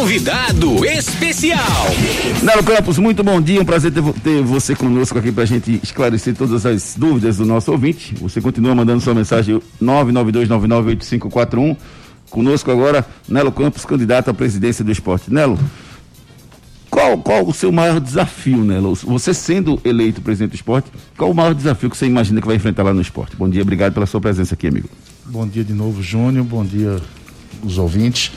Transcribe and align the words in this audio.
Convidado 0.00 0.82
especial. 0.86 1.58
Nelo 2.42 2.64
Campos, 2.64 2.96
muito 2.96 3.22
bom 3.22 3.38
dia. 3.38 3.60
Um 3.60 3.66
prazer 3.66 3.92
ter, 3.92 4.02
ter 4.22 4.42
você 4.42 4.74
conosco 4.74 5.18
aqui 5.18 5.30
para 5.30 5.42
a 5.42 5.46
gente 5.46 5.78
esclarecer 5.82 6.34
todas 6.34 6.64
as 6.64 6.94
dúvidas 6.96 7.36
do 7.36 7.44
nosso 7.44 7.70
ouvinte. 7.70 8.14
Você 8.14 8.40
continua 8.40 8.74
mandando 8.74 9.02
sua 9.02 9.12
mensagem 9.12 9.60
992998541. 9.80 11.76
Conosco 12.30 12.70
agora, 12.70 13.06
Nelo 13.28 13.52
Campos, 13.52 13.84
candidato 13.84 14.30
à 14.30 14.34
presidência 14.34 14.82
do 14.82 14.90
esporte. 14.90 15.30
Nelo, 15.30 15.58
qual, 16.88 17.18
qual 17.18 17.46
o 17.46 17.52
seu 17.52 17.70
maior 17.70 18.00
desafio, 18.00 18.64
Nelo? 18.64 18.94
Você 18.94 19.34
sendo 19.34 19.78
eleito 19.84 20.22
presidente 20.22 20.52
do 20.52 20.56
esporte, 20.56 20.90
qual 21.14 21.30
o 21.30 21.34
maior 21.34 21.52
desafio 21.54 21.90
que 21.90 21.96
você 21.98 22.06
imagina 22.06 22.40
que 22.40 22.46
vai 22.46 22.56
enfrentar 22.56 22.84
lá 22.84 22.94
no 22.94 23.02
esporte? 23.02 23.36
Bom 23.36 23.50
dia, 23.50 23.60
obrigado 23.60 23.92
pela 23.92 24.06
sua 24.06 24.18
presença 24.18 24.54
aqui, 24.54 24.66
amigo. 24.66 24.88
Bom 25.26 25.46
dia 25.46 25.62
de 25.62 25.74
novo, 25.74 26.02
Júnior. 26.02 26.46
Bom 26.46 26.64
dia, 26.64 26.96
os 27.62 27.76
ouvintes. 27.76 28.32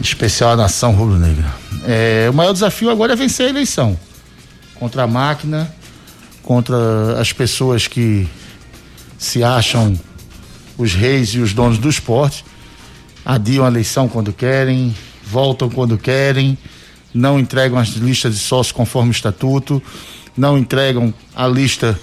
Especial 0.00 0.52
a 0.52 0.56
nação 0.56 0.92
rubro-negra. 0.92 1.52
É, 1.84 2.28
o 2.30 2.34
maior 2.34 2.52
desafio 2.52 2.90
agora 2.90 3.12
é 3.12 3.16
vencer 3.16 3.46
a 3.46 3.50
eleição. 3.50 3.98
Contra 4.74 5.02
a 5.02 5.06
máquina, 5.06 5.72
contra 6.42 7.20
as 7.20 7.32
pessoas 7.32 7.86
que 7.86 8.28
se 9.18 9.42
acham 9.42 9.98
os 10.76 10.94
reis 10.94 11.30
e 11.30 11.40
os 11.40 11.52
donos 11.52 11.78
do 11.78 11.88
esporte 11.88 12.44
adiam 13.28 13.66
a 13.66 13.68
eleição 13.68 14.08
quando 14.08 14.32
querem, 14.32 14.94
voltam 15.22 15.68
quando 15.68 15.98
querem, 15.98 16.56
não 17.12 17.38
entregam 17.38 17.78
as 17.78 17.88
listas 17.88 18.34
de 18.34 18.40
sócios 18.40 18.72
conforme 18.72 19.10
o 19.10 19.12
estatuto, 19.12 19.82
não 20.34 20.56
entregam 20.56 21.12
a 21.36 21.46
lista 21.46 21.98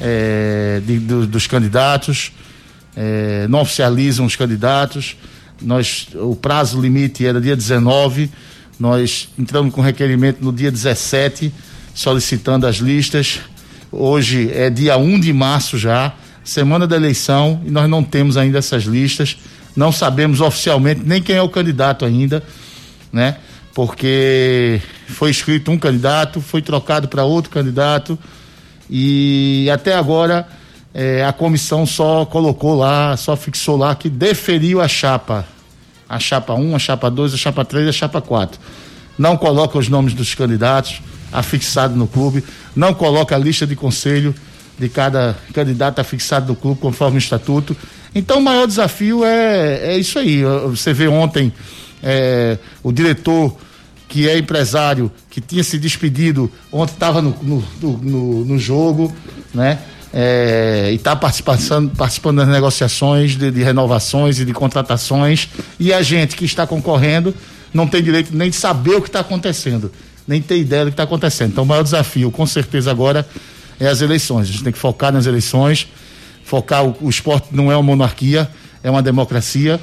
é, 0.00 0.80
de, 0.86 1.00
do, 1.00 1.26
dos 1.26 1.48
candidatos, 1.48 2.30
é, 2.96 3.46
não 3.48 3.62
oficializam 3.62 4.24
os 4.24 4.36
candidatos. 4.36 5.16
Nós, 5.60 6.08
o 6.14 6.36
prazo 6.36 6.80
limite 6.80 7.26
era 7.26 7.40
dia 7.40 7.56
19, 7.56 8.30
nós 8.78 9.28
entramos 9.38 9.74
com 9.74 9.80
requerimento 9.80 10.42
no 10.42 10.52
dia 10.52 10.70
17, 10.70 11.52
solicitando 11.94 12.66
as 12.66 12.76
listas. 12.76 13.40
Hoje 13.90 14.50
é 14.52 14.70
dia 14.70 14.96
1 14.96 15.20
de 15.20 15.32
março 15.32 15.76
já, 15.76 16.14
semana 16.44 16.86
da 16.86 16.96
eleição, 16.96 17.60
e 17.66 17.70
nós 17.70 17.88
não 17.88 18.04
temos 18.04 18.36
ainda 18.36 18.58
essas 18.58 18.84
listas 18.84 19.36
não 19.78 19.92
sabemos 19.92 20.40
oficialmente 20.40 21.02
nem 21.04 21.22
quem 21.22 21.36
é 21.36 21.42
o 21.42 21.48
candidato 21.48 22.04
ainda, 22.04 22.42
né? 23.12 23.36
Porque 23.72 24.80
foi 25.06 25.30
escrito 25.30 25.70
um 25.70 25.78
candidato, 25.78 26.40
foi 26.40 26.60
trocado 26.60 27.06
para 27.06 27.22
outro 27.22 27.48
candidato 27.48 28.18
e 28.90 29.68
até 29.72 29.94
agora 29.94 30.48
é, 30.94 31.24
a 31.24 31.32
comissão 31.32 31.86
só 31.86 32.24
colocou 32.24 32.74
lá, 32.74 33.16
só 33.16 33.36
fixou 33.36 33.76
lá 33.76 33.94
que 33.94 34.08
deferiu 34.08 34.80
a 34.80 34.88
chapa. 34.88 35.46
A 36.08 36.18
chapa 36.18 36.54
1, 36.54 36.74
a 36.74 36.78
chapa 36.78 37.10
2, 37.10 37.34
a 37.34 37.36
chapa 37.36 37.64
3 37.64 37.86
e 37.86 37.88
a 37.90 37.92
chapa 37.92 38.20
4. 38.20 38.58
Não 39.18 39.36
coloca 39.36 39.78
os 39.78 39.88
nomes 39.88 40.14
dos 40.14 40.34
candidatos 40.34 41.02
afixados 41.30 41.96
no 41.96 42.06
clube, 42.06 42.42
não 42.74 42.94
coloca 42.94 43.34
a 43.34 43.38
lista 43.38 43.66
de 43.66 43.76
conselho 43.76 44.34
de 44.78 44.88
cada 44.88 45.36
candidato 45.52 45.98
afixado 45.98 46.46
no 46.46 46.56
clube 46.56 46.80
conforme 46.80 47.16
o 47.16 47.18
estatuto 47.18 47.76
então 48.14 48.38
o 48.38 48.42
maior 48.42 48.66
desafio 48.66 49.24
é, 49.24 49.92
é 49.92 49.98
isso 49.98 50.18
aí. 50.18 50.42
Você 50.70 50.92
vê 50.92 51.08
ontem 51.08 51.52
é, 52.02 52.58
o 52.82 52.92
diretor 52.92 53.56
que 54.08 54.28
é 54.28 54.38
empresário, 54.38 55.12
que 55.28 55.40
tinha 55.40 55.62
se 55.62 55.78
despedido, 55.78 56.50
ontem 56.72 56.94
estava 56.94 57.20
no, 57.20 57.36
no, 57.42 57.64
no, 57.80 58.44
no, 58.44 58.58
jogo, 58.58 59.14
né? 59.52 59.78
É, 60.12 60.88
e 60.90 60.94
está 60.94 61.14
participando, 61.14 61.90
participando 61.94 62.38
das 62.38 62.48
negociações 62.48 63.36
de, 63.36 63.50
de, 63.50 63.62
renovações 63.62 64.40
e 64.40 64.44
de 64.44 64.52
contratações. 64.52 65.48
E 65.78 65.92
a 65.92 66.00
gente 66.02 66.36
que 66.36 66.44
está 66.44 66.66
concorrendo 66.66 67.34
não 67.74 67.86
tem 67.86 68.02
direito 68.02 68.34
nem 68.34 68.48
de 68.48 68.56
saber 68.56 68.96
o 68.96 69.02
que 69.02 69.08
está 69.08 69.20
acontecendo, 69.20 69.92
nem 70.26 70.40
ter 70.40 70.58
ideia 70.58 70.84
do 70.84 70.90
que 70.90 70.94
está 70.94 71.02
acontecendo. 71.02 71.52
Então, 71.52 71.64
o 71.64 71.66
maior 71.66 71.82
desafio, 71.82 72.30
com 72.30 72.46
certeza, 72.46 72.90
agora 72.90 73.28
é 73.78 73.86
as 73.86 74.00
eleições. 74.00 74.48
A 74.48 74.52
gente 74.52 74.64
tem 74.64 74.72
que 74.72 74.78
focar 74.78 75.12
nas 75.12 75.26
eleições 75.26 75.86
focar 76.48 76.82
o, 76.82 76.96
o 77.02 77.10
esporte 77.10 77.48
não 77.52 77.70
é 77.70 77.76
uma 77.76 77.82
monarquia, 77.82 78.50
é 78.82 78.90
uma 78.90 79.02
democracia. 79.02 79.78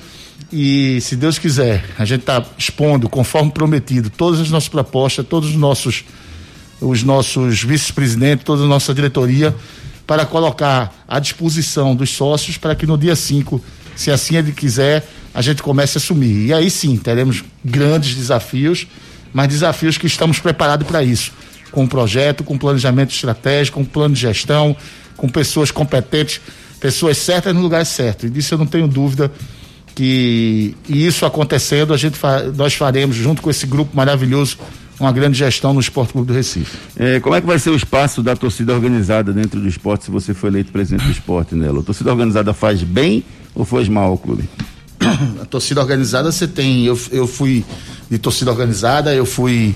E 0.51 1.00
se 1.01 1.16
Deus 1.16 1.38
quiser, 1.38 1.85
a 1.97 2.05
gente 2.05 2.21
está 2.21 2.44
expondo, 2.57 3.07
conforme 3.07 3.51
prometido, 3.51 4.09
todas 4.09 4.39
as 4.39 4.50
nossas 4.50 4.69
propostas, 4.69 5.25
todos 5.27 5.50
os 5.50 5.55
nossos, 5.55 6.03
os 6.81 7.03
nossos 7.03 7.61
vice-presidentes, 7.61 8.44
toda 8.44 8.63
a 8.63 8.67
nossa 8.67 8.94
diretoria, 8.94 9.55
para 10.05 10.25
colocar 10.25 10.93
à 11.07 11.19
disposição 11.19 11.95
dos 11.95 12.09
sócios 12.11 12.57
para 12.57 12.75
que 12.75 12.85
no 12.85 12.97
dia 12.97 13.16
5, 13.16 13.61
se 13.95 14.11
assim 14.11 14.35
ele 14.35 14.51
quiser, 14.51 15.07
a 15.33 15.41
gente 15.41 15.61
comece 15.61 15.97
a 15.97 15.99
assumir. 15.99 16.47
E 16.47 16.53
aí 16.53 16.69
sim, 16.69 16.95
teremos 16.97 17.43
grandes 17.63 18.15
desafios, 18.15 18.88
mas 19.33 19.47
desafios 19.47 19.97
que 19.97 20.07
estamos 20.07 20.39
preparados 20.39 20.88
para 20.88 21.03
isso. 21.03 21.31
Com 21.71 21.83
um 21.83 21.88
projeto, 21.88 22.44
com 22.44 22.57
planejamento 22.57 23.13
estratégico, 23.13 23.79
com 23.79 23.85
plano 23.85 24.13
de 24.13 24.21
gestão, 24.21 24.75
com 25.17 25.27
pessoas 25.27 25.71
competentes, 25.71 26.39
pessoas 26.79 27.17
certas 27.17 27.53
no 27.53 27.61
lugar 27.61 27.85
certo. 27.85 28.27
E 28.27 28.29
disso 28.29 28.53
eu 28.53 28.57
não 28.57 28.65
tenho 28.65 28.88
dúvida 28.88 29.31
que 29.95 30.75
isso 30.89 31.25
acontecendo, 31.25 31.94
a 31.94 31.97
gente 31.97 32.19
nós 32.55 32.73
faremos, 32.73 33.15
junto 33.15 33.41
com 33.41 33.49
esse 33.49 33.65
grupo 33.65 33.95
maravilhoso, 33.95 34.57
uma 35.00 35.11
grande 35.11 35.38
gestão 35.38 35.73
no 35.73 35.79
Esporte 35.79 36.13
Clube 36.13 36.28
do 36.28 36.33
Recife. 36.33 36.78
É, 36.95 37.19
como 37.19 37.35
é 37.35 37.41
que 37.41 37.47
vai 37.47 37.59
ser 37.59 37.69
o 37.69 37.75
espaço 37.75 38.23
da 38.23 38.35
torcida 38.35 38.73
organizada 38.73 39.33
dentro 39.33 39.59
do 39.59 39.67
esporte 39.67 40.06
se 40.06 40.11
você 40.11 40.33
for 40.33 40.47
eleito 40.47 40.72
presidente 40.72 41.06
do 41.06 41.11
esporte, 41.11 41.56
Nelo? 41.56 41.81
A 41.81 41.83
torcida 41.83 42.11
organizada 42.11 42.53
faz 42.53 42.81
bem 42.83 43.23
ou 43.53 43.66
faz 43.66 43.89
mal 43.89 44.11
ao 44.11 44.17
clube? 44.17 44.50
A 45.41 45.45
torcida 45.45 45.81
organizada 45.81 46.31
você 46.31 46.47
tem. 46.47 46.85
Eu, 46.85 46.97
eu 47.11 47.28
fui 47.28 47.66
de 48.09 48.17
torcida 48.17 48.51
organizada, 48.51 49.13
eu 49.13 49.25
fui 49.25 49.75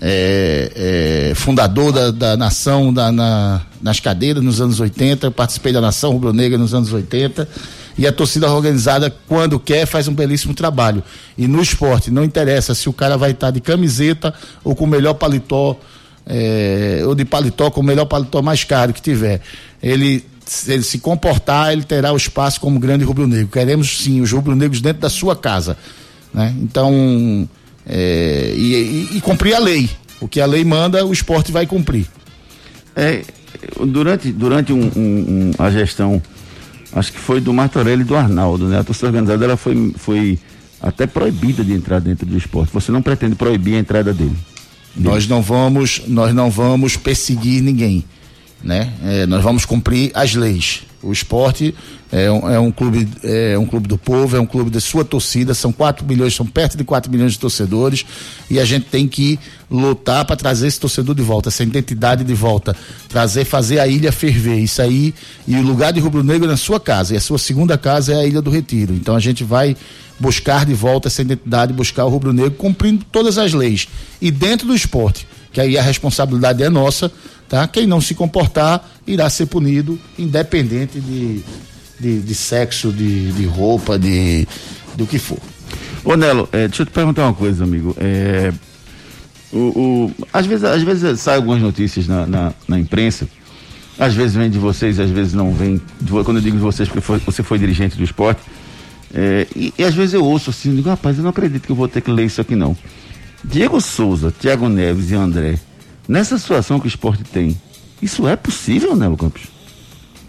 é, 0.00 1.30
é, 1.30 1.34
fundador 1.34 1.92
da, 1.92 2.10
da 2.10 2.36
nação 2.36 2.92
da, 2.92 3.10
na, 3.10 3.62
nas 3.80 4.00
cadeiras 4.00 4.42
nos 4.42 4.60
anos 4.60 4.80
80, 4.80 5.30
participei 5.30 5.72
da 5.72 5.80
nação 5.80 6.12
rubro-negra 6.12 6.58
nos 6.58 6.74
anos 6.74 6.92
80 6.92 7.48
e 7.96 8.06
a 8.06 8.12
torcida 8.12 8.50
organizada, 8.50 9.14
quando 9.26 9.58
quer, 9.58 9.86
faz 9.86 10.08
um 10.08 10.14
belíssimo 10.14 10.54
trabalho. 10.54 11.02
E 11.36 11.46
no 11.46 11.60
esporte, 11.60 12.10
não 12.10 12.24
interessa 12.24 12.74
se 12.74 12.88
o 12.88 12.92
cara 12.92 13.16
vai 13.16 13.32
estar 13.32 13.50
de 13.50 13.60
camiseta 13.60 14.32
ou 14.64 14.74
com 14.74 14.84
o 14.84 14.86
melhor 14.86 15.14
paletó, 15.14 15.78
é, 16.26 17.02
ou 17.04 17.14
de 17.14 17.24
paletó 17.24 17.70
com 17.70 17.80
o 17.80 17.84
melhor 17.84 18.06
paletó 18.06 18.42
mais 18.42 18.64
caro 18.64 18.92
que 18.92 19.02
tiver. 19.02 19.40
Ele, 19.82 20.24
se 20.46 20.72
ele 20.72 20.82
se 20.82 20.98
comportar, 20.98 21.72
ele 21.72 21.82
terá 21.82 22.12
o 22.12 22.16
espaço 22.16 22.60
como 22.60 22.78
grande 22.78 23.04
rubro-negro. 23.04 23.48
Queremos 23.48 23.98
sim 23.98 24.20
os 24.20 24.32
rubro-negros 24.32 24.80
dentro 24.80 25.02
da 25.02 25.10
sua 25.10 25.36
casa. 25.36 25.76
Né? 26.32 26.54
Então, 26.60 27.48
é, 27.86 28.52
e, 28.56 29.08
e, 29.12 29.16
e, 29.16 29.20
cumprir 29.20 29.54
a 29.54 29.58
lei. 29.58 29.90
O 30.20 30.28
que 30.28 30.40
a 30.40 30.46
lei 30.46 30.64
manda, 30.64 31.04
o 31.04 31.12
esporte 31.12 31.50
vai 31.50 31.66
cumprir. 31.66 32.06
É, 32.94 33.22
durante 33.86 34.30
durante 34.30 34.72
um, 34.72 34.82
um, 34.84 34.90
um, 34.96 35.50
a 35.58 35.70
gestão, 35.70 36.22
acho 36.92 37.12
que 37.12 37.18
foi 37.18 37.40
do 37.40 37.52
Martorelli 37.52 38.02
e 38.02 38.04
do 38.04 38.16
Arnaldo, 38.16 38.66
né? 38.66 38.80
A 38.80 38.84
torcida 38.84 39.08
organizada 39.08 39.44
ela 39.44 39.56
foi, 39.56 39.92
foi 39.96 40.38
até 40.80 41.06
proibida 41.06 41.64
de 41.64 41.72
entrar 41.72 42.00
dentro 42.00 42.26
do 42.26 42.36
esporte. 42.36 42.72
Você 42.72 42.90
não 42.90 43.02
pretende 43.02 43.34
proibir 43.34 43.74
a 43.74 43.78
entrada 43.78 44.12
dele? 44.12 44.36
Nós 44.96 45.28
não 45.28 45.40
vamos, 45.40 46.02
nós 46.08 46.34
não 46.34 46.50
vamos 46.50 46.96
perseguir 46.96 47.62
ninguém, 47.62 48.04
né? 48.62 48.92
É, 49.04 49.26
nós 49.26 49.42
vamos 49.42 49.64
cumprir 49.64 50.10
as 50.14 50.34
leis. 50.34 50.82
O 51.02 51.12
esporte 51.12 51.74
é 52.12 52.30
um, 52.30 52.50
é 52.50 52.60
um, 52.60 52.70
clube, 52.70 53.08
é 53.22 53.58
um 53.58 53.64
clube 53.64 53.88
do 53.88 53.96
povo, 53.96 54.36
é 54.36 54.40
um 54.40 54.44
clube 54.44 54.70
de 54.70 54.80
sua 54.82 55.02
torcida, 55.02 55.54
são 55.54 55.72
4 55.72 56.04
milhões, 56.06 56.34
são 56.34 56.44
perto 56.44 56.76
de 56.76 56.84
4 56.84 57.10
milhões 57.10 57.32
de 57.32 57.38
torcedores, 57.38 58.04
e 58.50 58.60
a 58.60 58.64
gente 58.66 58.86
tem 58.86 59.08
que 59.08 59.38
lutar 59.70 60.26
para 60.26 60.36
trazer 60.36 60.66
esse 60.66 60.78
torcedor 60.78 61.14
de 61.14 61.22
volta, 61.22 61.48
essa 61.48 61.62
identidade 61.62 62.22
de 62.22 62.34
volta, 62.34 62.76
trazer, 63.08 63.46
fazer 63.46 63.78
a 63.78 63.86
ilha 63.86 64.12
ferver, 64.12 64.58
isso 64.58 64.82
aí, 64.82 65.14
e 65.48 65.56
o 65.56 65.62
lugar 65.62 65.90
de 65.90 66.00
Rubro 66.00 66.22
Negro 66.22 66.46
é 66.46 66.50
na 66.50 66.56
sua 66.58 66.78
casa, 66.78 67.14
e 67.14 67.16
a 67.16 67.20
sua 67.20 67.38
segunda 67.38 67.78
casa 67.78 68.12
é 68.12 68.16
a 68.16 68.26
Ilha 68.26 68.42
do 68.42 68.50
Retiro. 68.50 68.92
Então 68.92 69.16
a 69.16 69.20
gente 69.20 69.42
vai 69.42 69.74
buscar 70.18 70.66
de 70.66 70.74
volta 70.74 71.08
essa 71.08 71.22
identidade, 71.22 71.72
buscar 71.72 72.04
o 72.04 72.10
Rubro 72.10 72.32
Negro 72.32 72.52
cumprindo 72.52 73.06
todas 73.10 73.38
as 73.38 73.54
leis. 73.54 73.88
E 74.20 74.30
dentro 74.30 74.66
do 74.66 74.74
esporte, 74.74 75.26
que 75.50 75.60
aí 75.60 75.78
a 75.78 75.82
responsabilidade 75.82 76.62
é 76.62 76.68
nossa, 76.68 77.10
tá? 77.50 77.66
Quem 77.66 77.86
não 77.86 78.00
se 78.00 78.14
comportar 78.14 78.88
irá 79.06 79.28
ser 79.28 79.46
punido, 79.46 79.98
independente 80.16 81.00
de, 81.00 81.40
de, 81.98 82.20
de 82.20 82.34
sexo, 82.34 82.92
de, 82.92 83.32
de 83.32 83.44
roupa, 83.44 83.98
de 83.98 84.46
do 84.96 85.04
que 85.06 85.18
for. 85.18 85.38
Ô 86.04 86.16
Nelo, 86.16 86.48
é, 86.52 86.68
deixa 86.68 86.82
eu 86.82 86.86
te 86.86 86.92
perguntar 86.92 87.24
uma 87.24 87.34
coisa, 87.34 87.64
amigo. 87.64 87.94
É, 87.98 88.52
o, 89.52 89.58
o, 89.58 90.14
às, 90.32 90.46
vezes, 90.46 90.64
às 90.64 90.82
vezes 90.82 91.20
saem 91.20 91.36
algumas 91.36 91.60
notícias 91.60 92.06
na, 92.06 92.24
na, 92.26 92.52
na, 92.68 92.78
imprensa, 92.78 93.28
às 93.98 94.14
vezes 94.14 94.36
vem 94.36 94.48
de 94.48 94.58
vocês, 94.58 95.00
às 95.00 95.10
vezes 95.10 95.34
não 95.34 95.52
vem. 95.52 95.80
Quando 96.24 96.36
eu 96.36 96.40
digo 96.40 96.56
de 96.56 96.62
vocês, 96.62 96.88
porque 96.88 97.00
foi, 97.00 97.18
você 97.18 97.42
foi 97.42 97.58
dirigente 97.58 97.96
do 97.96 98.04
esporte, 98.04 98.40
é, 99.12 99.46
e, 99.56 99.74
e, 99.76 99.82
às 99.82 99.94
vezes 99.94 100.14
eu 100.14 100.24
ouço 100.24 100.50
assim, 100.50 100.74
digo, 100.74 100.88
rapaz, 100.88 101.16
eu 101.16 101.24
não 101.24 101.30
acredito 101.30 101.66
que 101.66 101.72
eu 101.72 101.76
vou 101.76 101.88
ter 101.88 102.00
que 102.00 102.10
ler 102.10 102.26
isso 102.26 102.40
aqui 102.40 102.54
não. 102.54 102.76
Diego 103.42 103.80
Souza, 103.80 104.30
Thiago 104.30 104.68
Neves 104.68 105.10
e 105.10 105.14
André 105.14 105.58
Nessa 106.08 106.38
situação 106.38 106.80
que 106.80 106.86
o 106.86 106.88
esporte 106.88 107.24
tem, 107.24 107.60
isso 108.02 108.26
é 108.26 108.36
possível, 108.36 108.96
né, 108.96 109.06
Campos? 109.18 109.42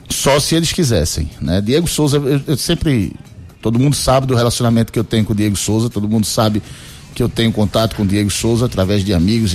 Só 0.09 0.39
se 0.39 0.56
eles 0.56 0.71
quisessem, 0.73 1.29
né? 1.39 1.62
Diego 1.62 1.88
Souza, 1.88 2.18
eu, 2.18 2.41
eu, 2.45 2.57
sempre, 2.57 3.13
todo 3.62 3.79
mundo 3.79 3.95
sabe 3.95 4.27
do 4.27 4.35
relacionamento 4.35 4.91
que 4.91 5.00
eu 5.00 5.03
tenho 5.03 5.23
com 5.23 5.33
o 5.33 5.35
Diego 5.35 5.56
Souza, 5.56 5.89
todo 5.89 6.07
mundo 6.07 6.25
sabe 6.25 6.62
que 7.15 7.23
eu 7.23 7.29
tenho 7.29 7.51
contato 7.51 7.95
com 7.95 8.03
o 8.03 8.06
Diego 8.06 8.29
Souza 8.29 8.65
através 8.65 9.03
de 9.03 9.13
amigos, 9.13 9.53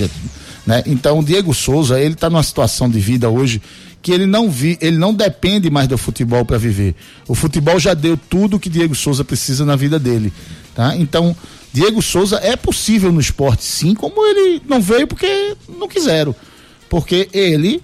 né? 0.65 0.83
Então 0.85 1.19
o 1.19 1.23
Diego 1.23 1.53
Souza, 1.53 1.99
ele 1.99 2.13
está 2.13 2.29
numa 2.29 2.43
situação 2.43 2.89
de 2.89 2.99
vida 2.99 3.29
hoje 3.29 3.61
que 4.01 4.11
ele 4.11 4.25
não 4.25 4.49
vi, 4.49 4.77
ele 4.81 4.97
não 4.97 5.13
depende 5.13 5.69
mais 5.69 5.87
do 5.87 5.97
futebol 5.97 6.45
para 6.45 6.57
viver. 6.57 6.95
O 7.27 7.35
futebol 7.35 7.79
já 7.79 7.93
deu 7.93 8.17
tudo 8.17 8.59
que 8.59 8.69
Diego 8.69 8.95
Souza 8.95 9.23
precisa 9.23 9.65
na 9.65 9.75
vida 9.75 9.99
dele, 9.99 10.31
tá? 10.73 10.95
Então, 10.95 11.35
Diego 11.77 12.01
Souza 12.01 12.39
é 12.41 12.55
possível 12.55 13.11
no 13.11 13.19
esporte, 13.19 13.63
sim, 13.63 13.93
como 13.93 14.25
ele 14.25 14.59
não 14.67 14.81
veio 14.81 15.05
porque 15.05 15.55
não 15.77 15.87
quiseram. 15.87 16.33
Porque 16.89 17.29
ele 17.31 17.83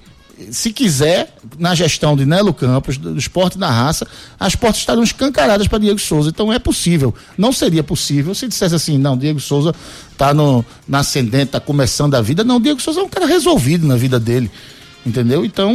se 0.49 0.73
quiser, 0.73 1.35
na 1.59 1.75
gestão 1.75 2.15
de 2.15 2.25
Nelo 2.25 2.55
Campos, 2.55 2.97
do 2.97 3.15
esporte 3.15 3.55
da 3.55 3.69
raça, 3.69 4.07
as 4.39 4.55
portas 4.55 4.79
estarão 4.79 5.03
escancaradas 5.03 5.67
para 5.67 5.77
Diego 5.77 5.99
Souza. 5.99 6.31
Então 6.31 6.51
é 6.51 6.57
possível. 6.57 7.13
Não 7.37 7.53
seria 7.53 7.83
possível 7.83 8.33
se 8.33 8.47
dissesse 8.47 8.73
assim, 8.73 8.97
não, 8.97 9.15
Diego 9.15 9.39
Souza 9.39 9.75
está 10.11 10.33
na 10.33 10.99
ascendente, 10.99 11.43
está 11.43 11.59
começando 11.59 12.15
a 12.15 12.21
vida. 12.21 12.43
Não, 12.43 12.59
Diego 12.59 12.81
Souza 12.81 12.99
é 12.99 13.03
um 13.03 13.09
cara 13.09 13.27
resolvido 13.27 13.85
na 13.85 13.95
vida 13.95 14.19
dele. 14.19 14.49
Entendeu? 15.05 15.45
Então, 15.45 15.71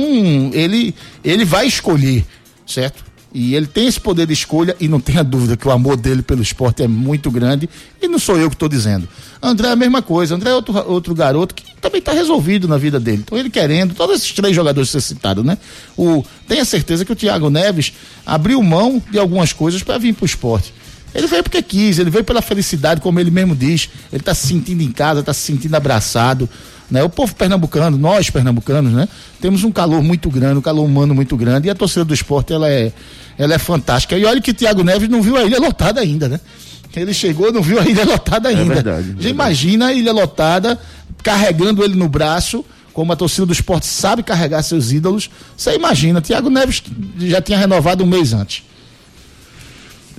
ele, 0.52 0.92
ele 1.22 1.44
vai 1.44 1.68
escolher, 1.68 2.26
certo? 2.66 3.04
E 3.32 3.54
ele 3.54 3.66
tem 3.66 3.86
esse 3.86 4.00
poder 4.00 4.26
de 4.26 4.32
escolha 4.32 4.74
e 4.80 4.88
não 4.88 5.00
tenha 5.00 5.22
dúvida 5.22 5.56
que 5.56 5.68
o 5.68 5.70
amor 5.70 5.96
dele 5.96 6.22
pelo 6.22 6.42
esporte 6.42 6.82
é 6.82 6.88
muito 6.88 7.30
grande 7.30 7.68
e 8.00 8.08
não 8.08 8.18
sou 8.18 8.38
eu 8.38 8.48
que 8.48 8.56
estou 8.56 8.68
dizendo. 8.68 9.06
André 9.42 9.68
é 9.68 9.72
a 9.72 9.76
mesma 9.76 10.00
coisa. 10.00 10.34
André 10.34 10.50
é 10.50 10.54
outro, 10.54 10.74
outro 10.90 11.14
garoto 11.14 11.54
que 11.54 11.62
também 11.78 11.98
está 11.98 12.12
resolvido 12.12 12.66
na 12.66 12.78
vida 12.78 12.98
dele. 12.98 13.22
Então 13.24 13.36
ele 13.36 13.50
querendo, 13.50 13.94
todos 13.94 14.16
esses 14.16 14.32
três 14.32 14.56
jogadores 14.56 14.90
que 14.90 15.00
você 15.00 15.14
né? 15.44 15.58
O, 15.96 16.24
tenha 16.46 16.64
certeza 16.64 17.04
que 17.04 17.12
o 17.12 17.16
Thiago 17.16 17.50
Neves 17.50 17.92
abriu 18.24 18.62
mão 18.62 19.02
de 19.10 19.18
algumas 19.18 19.52
coisas 19.52 19.82
para 19.82 19.98
vir 19.98 20.14
para 20.14 20.24
o 20.24 20.26
esporte. 20.26 20.72
Ele 21.14 21.26
veio 21.26 21.42
porque 21.42 21.62
quis, 21.62 21.98
ele 21.98 22.10
veio 22.10 22.24
pela 22.24 22.42
felicidade, 22.42 23.00
como 23.00 23.18
ele 23.20 23.30
mesmo 23.30 23.54
diz. 23.54 23.88
Ele 24.12 24.20
está 24.20 24.34
se 24.34 24.46
sentindo 24.46 24.82
em 24.82 24.90
casa, 24.90 25.20
está 25.20 25.32
se 25.32 25.40
sentindo 25.40 25.74
abraçado. 25.74 26.48
Né? 26.90 27.02
O 27.02 27.08
povo 27.08 27.34
pernambucano, 27.34 27.98
nós 27.98 28.30
pernambucanos, 28.30 28.92
né? 28.92 29.08
Temos 29.40 29.62
um 29.62 29.70
calor 29.70 30.02
muito 30.02 30.30
grande, 30.30 30.58
um 30.58 30.62
calor 30.62 30.84
humano 30.84 31.14
muito 31.14 31.36
grande, 31.36 31.68
e 31.68 31.70
a 31.70 31.74
torcida 31.74 32.04
do 32.04 32.14
esporte 32.14 32.52
ela 32.52 32.68
é, 32.68 32.92
ela 33.36 33.54
é 33.54 33.58
fantástica. 33.58 34.16
E 34.16 34.24
olha 34.24 34.40
que 34.40 34.50
o 34.52 34.54
Thiago 34.54 34.82
Neves 34.82 35.08
não 35.08 35.20
viu 35.20 35.36
a 35.36 35.44
ilha 35.44 35.58
lotada 35.58 36.00
ainda, 36.00 36.28
né? 36.28 36.40
Ele 36.96 37.14
chegou, 37.14 37.52
não 37.52 37.62
viu 37.62 37.78
a 37.78 37.84
ilha 37.84 38.04
lotada 38.04 38.50
é 38.50 38.56
ainda. 38.56 38.72
É 38.72 38.74
verdade, 38.76 39.16
Já 39.20 39.28
imagina 39.28 39.86
a 39.86 39.92
ilha 39.92 40.12
lotada 40.12 40.78
carregando 41.22 41.84
ele 41.84 41.94
no 41.94 42.08
braço, 42.08 42.64
como 42.92 43.12
a 43.12 43.16
torcida 43.16 43.46
do 43.46 43.52
esporte 43.52 43.86
sabe 43.86 44.22
carregar 44.22 44.62
seus 44.62 44.90
ídolos. 44.90 45.30
Você 45.56 45.74
imagina, 45.74 46.20
Thiago 46.20 46.50
Neves 46.50 46.82
já 47.18 47.40
tinha 47.40 47.58
renovado 47.58 48.02
um 48.02 48.06
mês 48.06 48.32
antes. 48.32 48.64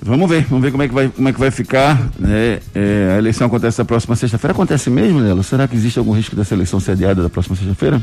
Vamos 0.01 0.29
ver, 0.29 0.45
vamos 0.45 0.63
ver 0.63 0.71
como 0.71 0.83
é 0.83 0.87
que 0.87 0.93
vai, 0.93 1.09
como 1.09 1.29
é 1.29 1.33
que 1.33 1.39
vai 1.39 1.51
ficar. 1.51 2.09
Né? 2.17 2.59
É, 2.73 3.13
a 3.15 3.17
eleição 3.17 3.47
acontece 3.47 3.79
na 3.79 3.85
próxima 3.85 4.15
sexta-feira. 4.15 4.53
Acontece 4.53 4.89
mesmo, 4.89 5.19
Nelo? 5.19 5.43
Será 5.43 5.67
que 5.67 5.75
existe 5.75 5.99
algum 5.99 6.11
risco 6.11 6.35
dessa 6.35 6.53
eleição 6.53 6.79
ser 6.79 6.91
adiada 6.91 7.21
da 7.21 7.29
próxima 7.29 7.55
sexta-feira? 7.55 8.01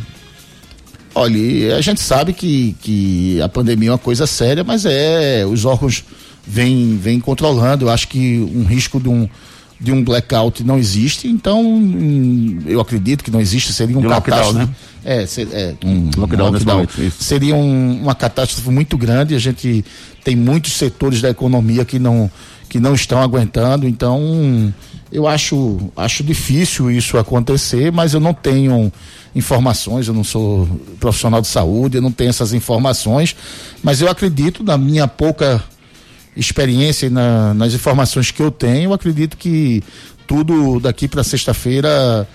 Olha, 1.15 1.77
a 1.77 1.81
gente 1.81 2.01
sabe 2.01 2.35
que, 2.35 2.77
que 2.81 3.41
a 3.41 3.49
pandemia 3.49 3.89
é 3.89 3.93
uma 3.93 3.99
coisa 3.99 4.27
séria, 4.27 4.63
mas 4.63 4.85
é 4.85 5.47
os 5.47 5.65
órgãos 5.65 6.05
vêm 6.47 6.99
vem 6.99 7.19
controlando. 7.19 7.87
Eu 7.87 7.91
acho 7.91 8.09
que 8.09 8.39
um 8.55 8.65
risco 8.65 9.01
de 9.01 9.09
um, 9.09 9.27
de 9.79 9.93
um 9.93 10.03
blackout 10.03 10.65
não 10.65 10.79
existe, 10.79 11.29
então 11.29 11.63
hum, 11.63 12.63
eu 12.67 12.81
acredito 12.81 13.23
que 13.23 13.31
não 13.31 13.41
existe, 13.41 13.73
seria 13.73 13.97
um 13.97 14.01
de 14.01 14.09
catástrofe. 14.09 14.59
Lockdown, 14.59 14.67
né? 14.67 14.75
É, 15.05 15.27
ser, 15.27 15.49
é 15.53 15.75
um 15.85 16.11
lockdown, 16.17 16.51
lockdown. 16.51 16.87
seria 17.19 17.55
um, 17.55 18.03
uma 18.03 18.15
catástrofe 18.15 18.71
muito 18.71 18.97
grande. 18.97 19.35
A 19.35 19.39
gente 19.39 19.85
tem 20.25 20.35
muitos 20.35 20.73
setores 20.73 21.21
da 21.21 21.31
economia 21.31 21.85
que 21.85 21.99
não 21.99 22.31
que 22.69 22.81
não 22.81 22.95
estão 22.95 23.23
aguentando, 23.23 23.87
então 23.87 24.75
eu 25.13 25.29
acho 25.29 25.79
acho 25.97 26.25
difícil 26.25 26.91
isso 26.91 27.17
acontecer, 27.17 27.93
mas 27.93 28.13
eu 28.13 28.19
não 28.19 28.35
tenho 28.35 28.93
informações, 29.37 30.09
eu 30.09 30.15
não 30.15 30.25
sou 30.25 30.67
profissional 30.99 31.41
de 31.41 31.47
saúde, 31.47 31.99
eu 31.99 32.03
não 32.03 32.11
tenho 32.11 32.31
essas 32.31 32.53
informações, 32.53 33.37
mas 33.85 34.01
eu 34.01 34.09
acredito 34.11 34.65
na 34.65 34.77
minha 34.77 35.07
pouca 35.07 35.63
experiência 36.37 37.07
e 37.07 37.11
na, 37.11 37.55
nas 37.55 37.73
informações 37.73 38.31
que 38.31 38.43
eu 38.43 38.51
tenho, 38.51 38.93
acredito 38.93 39.37
que 39.37 39.83
tudo 40.27 40.81
daqui 40.81 41.09
para 41.09 41.23
sexta-feira 41.23 42.29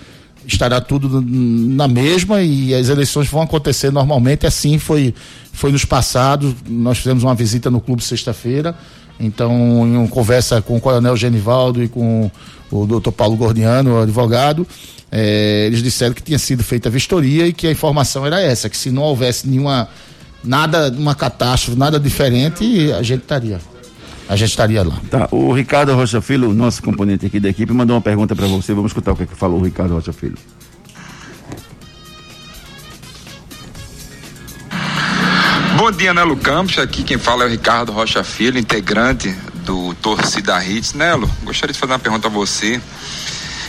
estará 0.47 0.81
tudo 0.81 1.21
na 1.21 1.87
mesma 1.87 2.41
e 2.41 2.73
as 2.73 2.89
eleições 2.89 3.27
vão 3.27 3.41
acontecer 3.41 3.91
normalmente. 3.91 4.47
Assim 4.47 4.79
foi, 4.79 5.13
foi 5.53 5.71
nos 5.71 5.85
passados. 5.85 6.55
Nós 6.67 6.97
fizemos 6.97 7.23
uma 7.23 7.35
visita 7.35 7.69
no 7.69 7.79
clube 7.79 8.03
sexta-feira. 8.03 8.75
Então, 9.19 9.51
em 9.85 9.97
uma 9.97 10.07
conversa 10.07 10.61
com 10.61 10.77
o 10.77 10.81
Coronel 10.81 11.15
Genivaldo 11.15 11.83
e 11.83 11.87
com 11.87 12.31
o 12.71 12.87
doutor 12.87 13.11
Paulo 13.11 13.35
Gordiano, 13.35 14.01
advogado, 14.01 14.65
eh, 15.11 15.65
eles 15.67 15.83
disseram 15.83 16.13
que 16.15 16.23
tinha 16.23 16.39
sido 16.39 16.63
feita 16.63 16.89
a 16.89 16.91
vistoria 16.91 17.45
e 17.45 17.53
que 17.53 17.67
a 17.67 17.71
informação 17.71 18.25
era 18.25 18.41
essa, 18.41 18.67
que 18.67 18.77
se 18.77 18.89
não 18.89 19.03
houvesse 19.03 19.47
nenhuma 19.47 19.87
nada, 20.43 20.89
uma 20.97 21.13
catástrofe, 21.13 21.77
nada 21.77 21.99
diferente, 21.99 22.91
a 22.93 23.03
gente 23.03 23.21
estaria 23.21 23.59
a 24.31 24.35
gente 24.37 24.49
estaria 24.51 24.81
lá. 24.81 24.95
Tá, 25.09 25.27
o 25.29 25.51
Ricardo 25.51 25.93
Rocha 25.93 26.21
Filho, 26.21 26.53
nosso 26.53 26.81
componente 26.81 27.25
aqui 27.25 27.37
da 27.37 27.49
equipe, 27.49 27.73
mandou 27.73 27.97
uma 27.97 28.01
pergunta 28.01 28.33
para 28.33 28.47
você. 28.47 28.73
Vamos 28.73 28.91
escutar 28.91 29.11
o 29.11 29.15
que, 29.17 29.23
é 29.23 29.25
que 29.25 29.35
falou 29.35 29.59
o 29.59 29.63
Ricardo 29.65 29.93
Rocha 29.93 30.13
Filho. 30.13 30.37
Bom 35.75 35.91
dia, 35.91 36.13
Nelo 36.13 36.37
Campos. 36.37 36.79
Aqui 36.79 37.03
quem 37.03 37.17
fala 37.17 37.43
é 37.43 37.47
o 37.47 37.49
Ricardo 37.49 37.91
Rocha 37.91 38.23
Filho, 38.23 38.57
integrante 38.57 39.35
do 39.65 39.93
Torcida 39.95 40.63
Hits. 40.63 40.93
Nelo, 40.93 41.29
gostaria 41.43 41.73
de 41.73 41.79
fazer 41.79 41.91
uma 41.91 41.99
pergunta 41.99 42.29
a 42.29 42.31
você 42.31 42.79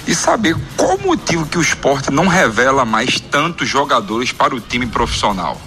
e 0.06 0.14
saber 0.14 0.54
qual 0.76 0.94
o 0.94 1.02
motivo 1.02 1.44
que 1.44 1.58
o 1.58 1.60
esporte 1.60 2.12
não 2.12 2.28
revela 2.28 2.84
mais 2.84 3.18
tantos 3.18 3.68
jogadores 3.68 4.30
para 4.30 4.54
o 4.54 4.60
time 4.60 4.86
profissional. 4.86 5.60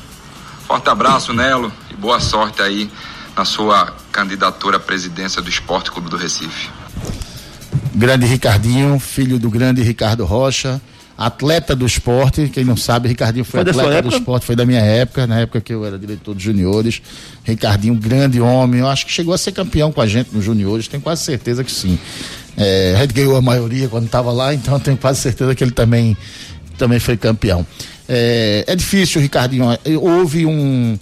Forte 0.66 0.88
abraço, 0.88 1.34
Nelo, 1.34 1.70
e 1.92 1.96
boa 1.96 2.22
sorte 2.22 2.62
aí 2.62 2.90
na 3.36 3.44
sua 3.44 3.94
candidatura 4.12 4.78
à 4.78 4.80
presidência 4.80 5.42
do 5.42 5.50
Esporte 5.50 5.92
Clube 5.92 6.10
do 6.10 6.16
Recife. 6.16 6.70
Grande 7.94 8.26
Ricardinho, 8.26 9.00
filho 9.00 9.38
do 9.38 9.50
grande 9.50 9.82
Ricardo 9.82 10.26
Rocha, 10.26 10.82
atleta 11.18 11.76
do 11.76 11.86
esporte. 11.86 12.50
Quem 12.50 12.64
não 12.64 12.78
sabe, 12.78 13.08
Ricardinho 13.08 13.46
foi, 13.46 13.62
foi 13.64 13.70
atleta 13.72 14.10
do 14.10 14.16
esporte, 14.16 14.46
foi 14.46 14.56
da 14.56 14.66
minha 14.66 14.82
época, 14.82 15.28
na 15.28 15.40
época 15.40 15.62
que 15.62 15.74
eu 15.74 15.86
era 15.86 15.98
diretor 15.98 16.36
de 16.36 16.44
juniores. 16.44 17.02
Ricardinho, 17.44 17.96
grande 17.96 18.40
homem, 18.40 18.82
eu 18.82 18.88
acho 18.88 19.06
que 19.06 19.12
chegou 19.12 19.34
a 19.34 19.38
ser 19.38 19.52
campeão 19.52 19.92
com 19.92 20.02
a 20.02 20.08
gente 20.08 20.30
nos 20.34 20.44
juniores, 20.44 20.88
tenho 20.88 21.02
quase 21.02 21.24
certeza 21.24 21.64
que 21.64 21.72
sim. 21.72 21.98
É, 22.58 22.96
a 22.98 23.02
gente 23.02 23.14
ganhou 23.14 23.36
a 23.36 23.42
maioria 23.42 23.90
quando 23.90 24.06
estava 24.06 24.32
lá, 24.32 24.54
então 24.54 24.80
tenho 24.80 24.98
quase 24.98 25.20
certeza 25.20 25.54
que 25.54 25.64
ele 25.64 25.72
também, 25.72 26.16
também 26.78 27.00
foi 27.00 27.18
campeão. 27.18 27.66
É, 28.08 28.64
é 28.68 28.76
difícil, 28.76 29.20
Ricardinho. 29.22 29.66
Houve 30.02 30.46
um 30.46 30.98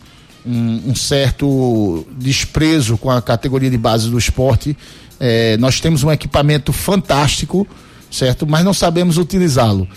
um, 0.45 0.91
um 0.91 0.95
certo 0.95 2.05
desprezo 2.17 2.97
com 2.97 3.09
a 3.09 3.21
categoria 3.21 3.69
de 3.69 3.77
base 3.77 4.09
do 4.09 4.17
esporte. 4.17 4.77
É, 5.19 5.57
nós 5.57 5.79
temos 5.79 6.03
um 6.03 6.11
equipamento 6.11 6.73
fantástico, 6.73 7.67
certo? 8.11 8.45
Mas 8.45 8.63
não 8.63 8.73
sabemos 8.73 9.17
utilizá-lo. 9.17 9.87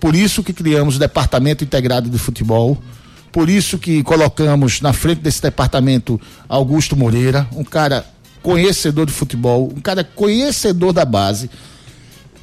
Por 0.00 0.14
isso 0.14 0.42
que 0.42 0.52
criamos 0.52 0.96
o 0.96 0.98
Departamento 0.98 1.62
Integrado 1.62 2.10
de 2.10 2.18
Futebol. 2.18 2.76
Por 3.30 3.48
isso 3.48 3.78
que 3.78 4.02
colocamos 4.02 4.80
na 4.80 4.92
frente 4.92 5.20
desse 5.20 5.40
departamento 5.40 6.20
Augusto 6.48 6.96
Moreira, 6.96 7.46
um 7.52 7.64
cara 7.64 8.04
conhecedor 8.42 9.06
de 9.06 9.12
futebol, 9.12 9.72
um 9.74 9.80
cara 9.80 10.04
conhecedor 10.04 10.92
da 10.92 11.04
base. 11.04 11.48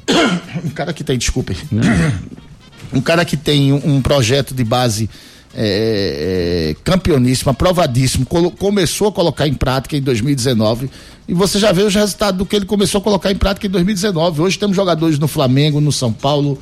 Um 0.64 0.70
cara 0.70 0.92
que 0.92 1.04
tem, 1.04 1.16
desculpe. 1.16 1.56
Um 2.92 3.00
cara 3.00 3.24
que 3.24 3.36
tem 3.36 3.72
um 3.72 4.02
projeto 4.02 4.52
de 4.52 4.64
base 4.64 5.08
é, 5.54 6.70
é, 6.70 6.76
campeoníssimo, 6.84 7.50
aprovadíssimo, 7.50 8.26
começou 8.58 9.08
a 9.08 9.12
colocar 9.12 9.48
em 9.48 9.54
prática 9.54 9.96
em 9.96 10.00
2019 10.00 10.88
e 11.26 11.34
você 11.34 11.58
já 11.58 11.72
vê 11.72 11.82
os 11.82 11.94
resultados 11.94 12.38
do 12.38 12.46
que 12.46 12.54
ele 12.54 12.66
começou 12.66 13.00
a 13.00 13.02
colocar 13.02 13.30
em 13.30 13.36
prática 13.36 13.66
em 13.66 13.70
2019. 13.70 14.42
Hoje 14.42 14.58
temos 14.58 14.76
jogadores 14.76 15.18
no 15.18 15.26
Flamengo, 15.26 15.80
no 15.80 15.90
São 15.92 16.12
Paulo, 16.12 16.58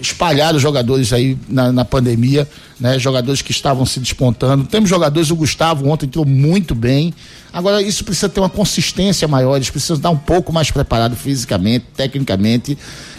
espalhados 0.00 0.60
jogadores 0.60 1.12
aí 1.12 1.36
na, 1.48 1.72
na, 1.72 1.84
pandemia, 1.84 2.46
né? 2.78 2.98
Jogadores 2.98 3.42
que 3.42 3.50
estavam 3.50 3.86
se 3.86 3.98
despontando. 3.98 4.64
Temos 4.64 4.88
jogadores, 4.88 5.30
o 5.30 5.36
Gustavo 5.36 5.88
ontem 5.88 6.06
entrou 6.06 6.24
muito 6.24 6.74
bem. 6.74 7.14
Agora, 7.52 7.82
isso 7.82 8.04
precisa 8.04 8.28
ter 8.28 8.40
uma 8.40 8.50
consistência 8.50 9.26
maior, 9.26 9.56
eles 9.56 9.70
precisam 9.70 9.96
estar 9.96 10.10
um 10.10 10.16
pouco 10.16 10.52
mais 10.52 10.70
preparados 10.70 11.18
fisicamente, 11.18 11.86
tecnicamente. 11.96 12.76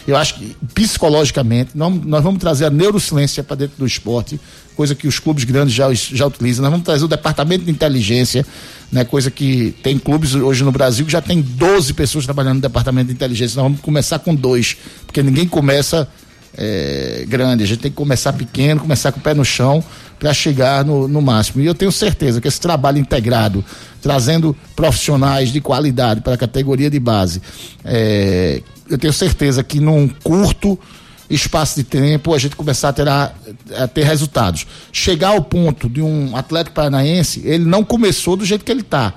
Eu 0.07 0.15
acho 0.15 0.35
que 0.35 0.55
psicologicamente, 0.73 1.71
nós, 1.75 1.93
nós 2.05 2.23
vamos 2.23 2.39
trazer 2.39 2.65
a 2.65 2.69
neurociência 2.69 3.43
para 3.43 3.55
dentro 3.55 3.77
do 3.77 3.85
esporte, 3.85 4.39
coisa 4.75 4.95
que 4.95 5.07
os 5.07 5.19
clubes 5.19 5.43
grandes 5.43 5.73
já, 5.73 5.93
já 5.93 6.25
utilizam. 6.25 6.63
Nós 6.63 6.71
vamos 6.71 6.85
trazer 6.85 7.03
o 7.03 7.07
departamento 7.07 7.65
de 7.65 7.71
inteligência, 7.71 8.45
né? 8.91 9.03
Coisa 9.03 9.29
que 9.29 9.75
tem 9.83 9.99
clubes 9.99 10.33
hoje 10.33 10.63
no 10.63 10.71
Brasil 10.71 11.05
que 11.05 11.11
já 11.11 11.21
tem 11.21 11.41
12 11.41 11.93
pessoas 11.93 12.25
trabalhando 12.25 12.55
no 12.55 12.61
departamento 12.61 13.07
de 13.07 13.13
inteligência. 13.13 13.57
Nós 13.57 13.63
vamos 13.63 13.81
começar 13.81 14.19
com 14.19 14.33
dois, 14.33 14.77
porque 15.05 15.21
ninguém 15.21 15.47
começa 15.47 16.07
é, 16.57 17.25
grande. 17.27 17.63
A 17.63 17.67
gente 17.67 17.79
tem 17.79 17.91
que 17.91 17.97
começar 17.97 18.33
pequeno, 18.33 18.79
começar 18.79 19.11
com 19.11 19.19
o 19.19 19.23
pé 19.23 19.33
no 19.33 19.45
chão 19.45 19.83
para 20.19 20.33
chegar 20.33 20.85
no, 20.85 21.07
no 21.07 21.21
máximo. 21.21 21.61
E 21.61 21.65
eu 21.65 21.75
tenho 21.75 21.91
certeza 21.91 22.39
que 22.39 22.47
esse 22.47 22.59
trabalho 22.59 22.97
integrado, 22.97 23.63
trazendo 24.01 24.55
profissionais 24.75 25.49
de 25.49 25.59
qualidade 25.61 26.21
para 26.21 26.33
a 26.33 26.37
categoria 26.37 26.89
de 26.89 26.99
base, 26.99 27.41
é, 27.83 28.61
eu 28.89 28.97
tenho 28.97 29.13
certeza 29.13 29.63
que 29.63 29.79
num 29.79 30.07
curto 30.07 30.77
espaço 31.29 31.77
de 31.77 31.83
tempo 31.83 32.33
a 32.33 32.37
gente 32.37 32.55
começar 32.55 32.89
a 32.89 32.93
ter, 32.93 33.07
a, 33.07 33.31
a 33.77 33.87
ter 33.87 34.03
resultados. 34.03 34.67
Chegar 34.91 35.29
ao 35.29 35.41
ponto 35.41 35.89
de 35.89 36.01
um 36.01 36.35
Atlético 36.35 36.75
Paranaense, 36.75 37.41
ele 37.45 37.63
não 37.63 37.83
começou 37.83 38.35
do 38.35 38.45
jeito 38.45 38.65
que 38.65 38.71
ele 38.71 38.81
está 38.81 39.13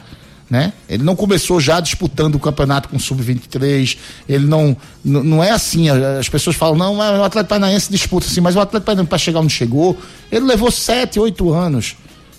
né? 0.55 0.73
Ele 0.89 1.03
não 1.03 1.17
começou 1.17 1.59
já 1.61 1.81
disputando 1.81 2.37
o 2.37 2.39
campeonato 2.39 2.89
com 2.89 2.97
sub-23, 2.97 3.99
ele 4.29 4.47
não 4.47 4.77
não 5.05 5.43
é 5.43 5.51
assim, 5.51 5.91
as 5.91 6.29
pessoas 6.29 6.55
falam, 6.55 6.77
não, 6.77 6.99
o 6.99 7.25
Atlético 7.25 7.49
Paranaense 7.49 7.91
disputa 7.91 8.29
assim, 8.29 8.41
mas 8.41 8.55
o 8.55 8.61
Atlético 8.61 8.87
Paranaense 8.87 9.09
para 9.09 9.19
chegar 9.19 9.41
onde 9.41 9.53
chegou, 9.53 9.99
ele 10.31 10.45
levou 10.45 10.71
sete, 10.71 11.19
oito 11.19 11.53
anos, 11.53 11.97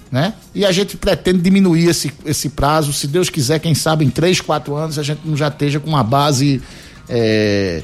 né? 0.10 0.34
E 0.53 0.65
a 0.65 0.72
gente 0.72 0.95
pretende 0.95 1.39
diminuir 1.39 1.89
esse, 1.89 2.10
esse 2.25 2.48
prazo, 2.48 2.93
se 2.93 3.05
Deus 3.05 3.29
quiser, 3.29 3.60
quem 3.60 3.75
sabe 3.75 4.05
em 4.05 4.10
três, 4.10 4.39
quatro 4.39 4.77
anos 4.77 4.98
a 4.98 5.03
gente 5.03 5.19
não 5.25 5.36
já 5.36 5.50
esteja 5.50 5.81
com 5.81 5.89
uma 5.89 6.03
base 6.03 6.62
é, 7.10 7.84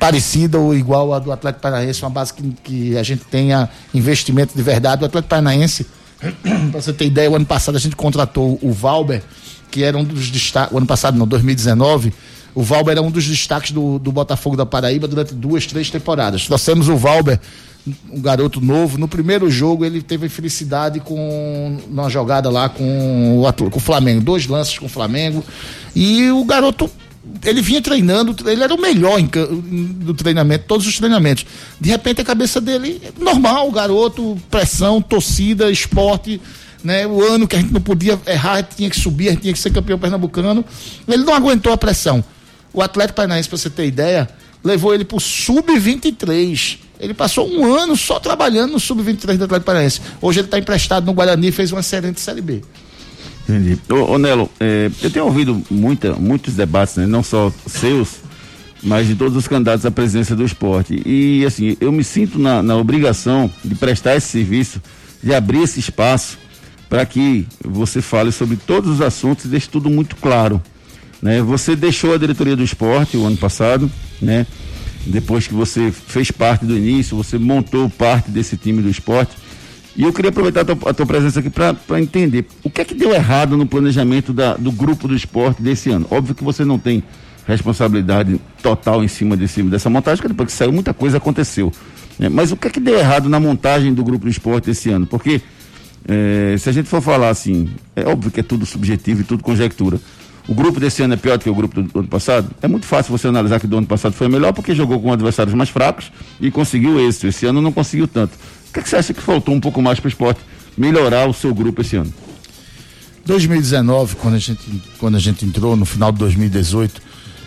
parecida 0.00 0.58
ou 0.58 0.74
igual 0.74 1.12
à 1.12 1.18
do 1.18 1.30
Atlético 1.30 1.60
Paranaense, 1.60 2.00
uma 2.02 2.10
base 2.10 2.32
que, 2.32 2.54
que 2.64 2.96
a 2.96 3.02
gente 3.02 3.26
tenha 3.26 3.68
investimento 3.92 4.56
de 4.56 4.62
verdade. 4.62 5.02
O 5.02 5.06
Atlético 5.06 5.28
Paranaense 5.28 5.86
para 6.70 6.80
você 6.80 6.92
ter 6.92 7.06
ideia, 7.06 7.30
o 7.30 7.36
ano 7.36 7.46
passado 7.46 7.76
a 7.76 7.80
gente 7.80 7.96
contratou 7.96 8.58
o 8.62 8.72
Valber, 8.72 9.22
que 9.70 9.82
era 9.82 9.96
um 9.96 10.04
dos 10.04 10.30
destaques. 10.30 10.74
O 10.74 10.78
ano 10.78 10.86
passado, 10.86 11.16
não, 11.16 11.26
2019. 11.26 12.12
O 12.54 12.62
Valber 12.62 12.92
era 12.92 13.02
um 13.02 13.10
dos 13.10 13.24
destaques 13.24 13.70
do, 13.70 13.98
do 13.98 14.10
Botafogo 14.10 14.56
da 14.56 14.66
Paraíba 14.66 15.06
durante 15.06 15.34
duas, 15.34 15.66
três 15.66 15.90
temporadas. 15.90 16.46
Trouxemos 16.46 16.88
o 16.88 16.96
Valber, 16.96 17.38
um 18.10 18.20
garoto 18.20 18.60
novo. 18.60 18.98
No 18.98 19.06
primeiro 19.06 19.48
jogo, 19.50 19.84
ele 19.84 20.02
teve 20.02 20.26
infelicidade 20.26 20.98
com 20.98 21.78
uma 21.88 22.08
jogada 22.08 22.50
lá 22.50 22.68
com 22.68 23.42
o, 23.42 23.70
com 23.70 23.76
o 23.76 23.80
Flamengo. 23.80 24.20
Dois 24.20 24.46
lances 24.46 24.78
com 24.78 24.86
o 24.86 24.88
Flamengo. 24.88 25.44
E 25.94 26.30
o 26.30 26.44
garoto 26.44 26.90
ele 27.44 27.62
vinha 27.62 27.80
treinando, 27.80 28.34
ele 28.48 28.62
era 28.62 28.74
o 28.74 28.80
melhor 28.80 29.20
do 29.20 30.14
treinamento, 30.14 30.64
todos 30.66 30.86
os 30.86 30.96
treinamentos. 30.96 31.46
De 31.80 31.90
repente 31.90 32.20
a 32.20 32.24
cabeça 32.24 32.60
dele, 32.60 33.00
normal, 33.18 33.70
garoto, 33.70 34.36
pressão, 34.50 35.00
torcida, 35.00 35.70
esporte, 35.70 36.40
né? 36.82 37.06
O 37.06 37.22
ano 37.22 37.46
que 37.46 37.56
a 37.56 37.60
gente 37.60 37.72
não 37.72 37.80
podia 37.80 38.18
errar, 38.26 38.62
tinha 38.62 38.88
que 38.90 38.98
subir, 38.98 39.36
tinha 39.36 39.52
que 39.52 39.58
ser 39.58 39.70
campeão 39.70 39.98
pernambucano. 39.98 40.64
Ele 41.06 41.24
não 41.24 41.34
aguentou 41.34 41.72
a 41.72 41.76
pressão. 41.76 42.24
O 42.72 42.82
Atlético 42.82 43.16
Paranaense, 43.16 43.48
para 43.48 43.58
você 43.58 43.70
ter 43.70 43.86
ideia, 43.86 44.28
levou 44.62 44.94
ele 44.94 45.04
pro 45.04 45.18
sub-23. 45.18 46.78
Ele 47.00 47.14
passou 47.14 47.48
um 47.48 47.74
ano 47.74 47.96
só 47.96 48.18
trabalhando 48.18 48.72
no 48.72 48.80
sub-23 48.80 49.36
do 49.36 49.44
Atlético 49.44 49.66
Paranaense. 49.66 50.00
Hoje 50.20 50.40
ele 50.40 50.46
está 50.46 50.58
emprestado 50.58 51.06
no 51.06 51.12
Guarani 51.12 51.48
e 51.48 51.52
fez 51.52 51.72
uma 51.72 51.80
excelente 51.80 52.20
Série 52.20 52.40
B. 52.40 52.62
Entendi. 53.48 53.78
Ô, 53.88 54.12
ô 54.12 54.18
Nelo, 54.18 54.50
é, 54.60 54.90
eu 55.02 55.10
tenho 55.10 55.24
ouvido 55.24 55.62
muita, 55.70 56.12
muitos 56.14 56.54
debates, 56.54 56.96
né, 56.96 57.06
não 57.06 57.22
só 57.22 57.50
seus, 57.66 58.16
mas 58.82 59.06
de 59.06 59.14
todos 59.14 59.36
os 59.36 59.48
candidatos 59.48 59.86
à 59.86 59.90
presidência 59.90 60.36
do 60.36 60.44
esporte. 60.44 61.02
E, 61.06 61.44
assim, 61.46 61.74
eu 61.80 61.90
me 61.90 62.04
sinto 62.04 62.38
na, 62.38 62.62
na 62.62 62.76
obrigação 62.76 63.50
de 63.64 63.74
prestar 63.74 64.16
esse 64.16 64.28
serviço, 64.28 64.82
de 65.22 65.34
abrir 65.34 65.62
esse 65.62 65.80
espaço 65.80 66.38
para 66.90 67.04
que 67.06 67.46
você 67.64 68.02
fale 68.02 68.30
sobre 68.30 68.56
todos 68.56 68.90
os 68.90 69.00
assuntos 69.00 69.46
e 69.46 69.48
deixe 69.48 69.68
tudo 69.68 69.88
muito 69.88 70.14
claro. 70.16 70.62
Né? 71.22 71.40
Você 71.42 71.74
deixou 71.74 72.14
a 72.14 72.18
diretoria 72.18 72.54
do 72.54 72.62
esporte 72.62 73.16
o 73.16 73.26
ano 73.26 73.36
passado, 73.36 73.90
né? 74.20 74.46
Depois 75.06 75.46
que 75.46 75.54
você 75.54 75.90
fez 75.90 76.30
parte 76.30 76.64
do 76.64 76.76
início, 76.76 77.16
você 77.16 77.38
montou 77.38 77.88
parte 77.88 78.30
desse 78.30 78.56
time 78.56 78.82
do 78.82 78.90
esporte 78.90 79.34
e 79.98 80.04
eu 80.04 80.12
queria 80.12 80.28
aproveitar 80.28 80.60
a 80.60 80.64
tua, 80.64 80.90
a 80.90 80.94
tua 80.94 81.04
presença 81.04 81.40
aqui 81.40 81.50
para 81.50 82.00
entender 82.00 82.46
o 82.62 82.70
que 82.70 82.80
é 82.80 82.84
que 82.84 82.94
deu 82.94 83.12
errado 83.12 83.56
no 83.56 83.66
planejamento 83.66 84.32
da, 84.32 84.54
do 84.54 84.70
grupo 84.70 85.08
do 85.08 85.14
esporte 85.16 85.60
desse 85.60 85.90
ano. 85.90 86.06
Óbvio 86.08 86.36
que 86.36 86.44
você 86.44 86.64
não 86.64 86.78
tem 86.78 87.02
responsabilidade 87.44 88.40
total 88.62 89.02
em 89.02 89.08
cima 89.08 89.36
desse, 89.36 89.60
dessa 89.64 89.90
montagem, 89.90 90.18
porque 90.18 90.28
depois 90.28 90.50
que 90.50 90.56
saiu 90.56 90.72
muita 90.72 90.94
coisa 90.94 91.16
aconteceu. 91.16 91.72
Né? 92.16 92.28
Mas 92.28 92.52
o 92.52 92.56
que 92.56 92.68
é 92.68 92.70
que 92.70 92.78
deu 92.78 92.96
errado 92.96 93.28
na 93.28 93.40
montagem 93.40 93.92
do 93.92 94.04
grupo 94.04 94.26
do 94.26 94.30
esporte 94.30 94.70
esse 94.70 94.88
ano? 94.88 95.04
Porque 95.04 95.40
é, 96.06 96.54
se 96.56 96.68
a 96.68 96.72
gente 96.72 96.88
for 96.88 97.02
falar 97.02 97.30
assim, 97.30 97.68
é 97.96 98.06
óbvio 98.06 98.30
que 98.30 98.38
é 98.38 98.42
tudo 98.44 98.64
subjetivo 98.64 99.22
e 99.22 99.24
tudo 99.24 99.42
conjectura. 99.42 99.98
O 100.46 100.54
grupo 100.54 100.78
desse 100.78 101.02
ano 101.02 101.14
é 101.14 101.16
pior 101.16 101.36
do 101.36 101.44
que 101.44 101.50
o 101.50 101.54
grupo 101.54 101.74
do, 101.74 101.82
do 101.82 101.98
ano 101.98 102.08
passado? 102.08 102.50
É 102.62 102.68
muito 102.68 102.86
fácil 102.86 103.10
você 103.10 103.26
analisar 103.28 103.58
que 103.58 103.66
do 103.66 103.76
ano 103.76 103.86
passado 103.86 104.12
foi 104.12 104.28
melhor 104.28 104.52
porque 104.54 104.74
jogou 104.74 104.98
com 105.00 105.12
adversários 105.12 105.54
mais 105.54 105.68
fracos 105.68 106.10
e 106.40 106.50
conseguiu 106.50 106.98
êxito. 107.00 107.26
Esse 107.26 107.44
ano 107.44 107.60
não 107.60 107.72
conseguiu 107.72 108.08
tanto. 108.08 108.32
O 108.68 108.72
que, 108.72 108.80
é 108.80 108.82
que 108.82 108.88
você 108.88 108.96
acha 108.96 109.14
que 109.14 109.20
faltou 109.20 109.54
um 109.54 109.60
pouco 109.60 109.80
mais 109.80 109.98
para 109.98 110.06
o 110.06 110.10
esporte 110.10 110.40
melhorar 110.76 111.28
o 111.28 111.32
seu 111.32 111.54
grupo 111.54 111.80
esse 111.80 111.96
ano? 111.96 112.12
2019, 113.24 114.16
quando 114.16 114.34
a 114.34 114.38
gente, 114.38 114.82
quando 114.98 115.16
a 115.16 115.20
gente 115.20 115.44
entrou, 115.44 115.76
no 115.76 115.84
final 115.84 116.10
de 116.10 116.18
2018, 116.18 117.02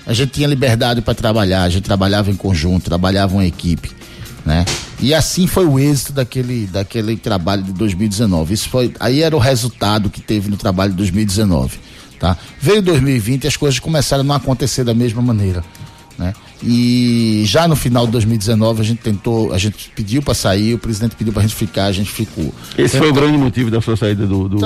a 0.05 0.13
gente 0.13 0.31
tinha 0.31 0.47
liberdade 0.47 1.01
para 1.01 1.13
trabalhar, 1.15 1.63
a 1.63 1.69
gente 1.69 1.83
trabalhava 1.83 2.29
em 2.29 2.35
conjunto, 2.35 2.85
trabalhava 2.85 3.35
em 3.43 3.47
equipe, 3.47 3.91
né? 4.45 4.65
E 4.99 5.13
assim 5.13 5.47
foi 5.47 5.65
o 5.65 5.79
êxito 5.79 6.13
daquele, 6.13 6.67
daquele 6.67 7.17
trabalho 7.17 7.63
de 7.63 7.71
2019. 7.73 8.53
Isso 8.53 8.69
foi, 8.69 8.93
aí 8.99 9.21
era 9.21 9.35
o 9.35 9.39
resultado 9.39 10.09
que 10.09 10.21
teve 10.21 10.49
no 10.49 10.57
trabalho 10.57 10.91
de 10.91 10.97
2019, 10.97 11.79
tá? 12.19 12.37
Veio 12.59 12.81
2020 12.81 13.43
e 13.43 13.47
as 13.47 13.57
coisas 13.57 13.79
começaram 13.79 14.21
a 14.21 14.23
não 14.23 14.35
acontecer 14.35 14.83
da 14.83 14.93
mesma 14.93 15.21
maneira, 15.21 15.63
né? 16.17 16.33
E 16.63 17.43
já 17.45 17.67
no 17.67 17.75
final 17.75 18.05
de 18.05 18.11
2019 18.11 18.81
a 18.81 18.83
gente 18.83 18.99
tentou, 18.99 19.51
a 19.51 19.57
gente 19.57 19.91
pediu 19.95 20.21
para 20.21 20.33
sair, 20.33 20.75
o 20.75 20.77
presidente 20.77 21.15
pediu 21.15 21.33
para 21.33 21.41
a 21.41 21.45
gente 21.45 21.55
ficar, 21.55 21.85
a 21.85 21.91
gente 21.91 22.11
ficou. 22.11 22.53
Esse 22.77 22.97
foi 22.97 23.09
o 23.09 23.13
grande 23.13 23.37
motivo 23.37 23.71
da 23.71 23.81
sua 23.81 23.97
saída 23.97 24.27
do, 24.27 24.47
do 24.47 24.57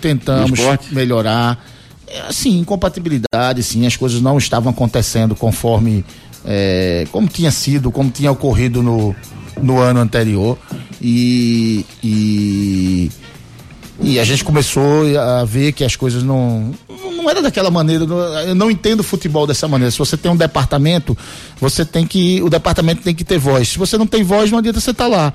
tentamos 0.00 0.58
do 0.58 0.94
melhorar. 0.94 1.62
É, 2.06 2.20
assim, 2.22 2.58
incompatibilidade, 2.58 3.62
sim, 3.62 3.86
as 3.86 3.96
coisas 3.96 4.20
não 4.20 4.38
estavam 4.38 4.70
acontecendo 4.70 5.34
conforme 5.34 6.04
é, 6.44 7.06
como 7.12 7.28
tinha 7.28 7.50
sido, 7.50 7.90
como 7.90 8.10
tinha 8.10 8.30
ocorrido 8.30 8.82
no, 8.82 9.14
no 9.60 9.78
ano 9.78 10.00
anterior. 10.00 10.58
E, 11.00 11.84
e, 12.02 13.10
e 14.00 14.20
a 14.20 14.24
gente 14.24 14.44
começou 14.44 15.04
a 15.18 15.44
ver 15.44 15.72
que 15.72 15.84
as 15.84 15.96
coisas 15.96 16.22
não, 16.22 16.72
não 17.22 17.30
era 17.30 17.40
daquela 17.40 17.70
maneira. 17.70 18.04
Eu 18.04 18.54
não 18.54 18.70
entendo 18.70 19.02
futebol 19.02 19.46
dessa 19.46 19.68
maneira. 19.68 19.90
Se 19.90 19.98
você 19.98 20.16
tem 20.16 20.30
um 20.30 20.36
departamento, 20.36 21.16
você 21.60 21.84
tem 21.84 22.06
que. 22.06 22.42
O 22.42 22.50
departamento 22.50 23.02
tem 23.02 23.14
que 23.14 23.24
ter 23.24 23.38
voz. 23.38 23.68
Se 23.68 23.78
você 23.78 23.96
não 23.96 24.06
tem 24.06 24.22
voz, 24.22 24.50
não 24.50 24.58
adianta 24.58 24.80
você 24.80 24.90
estar 24.90 25.04
tá 25.04 25.10
lá. 25.10 25.32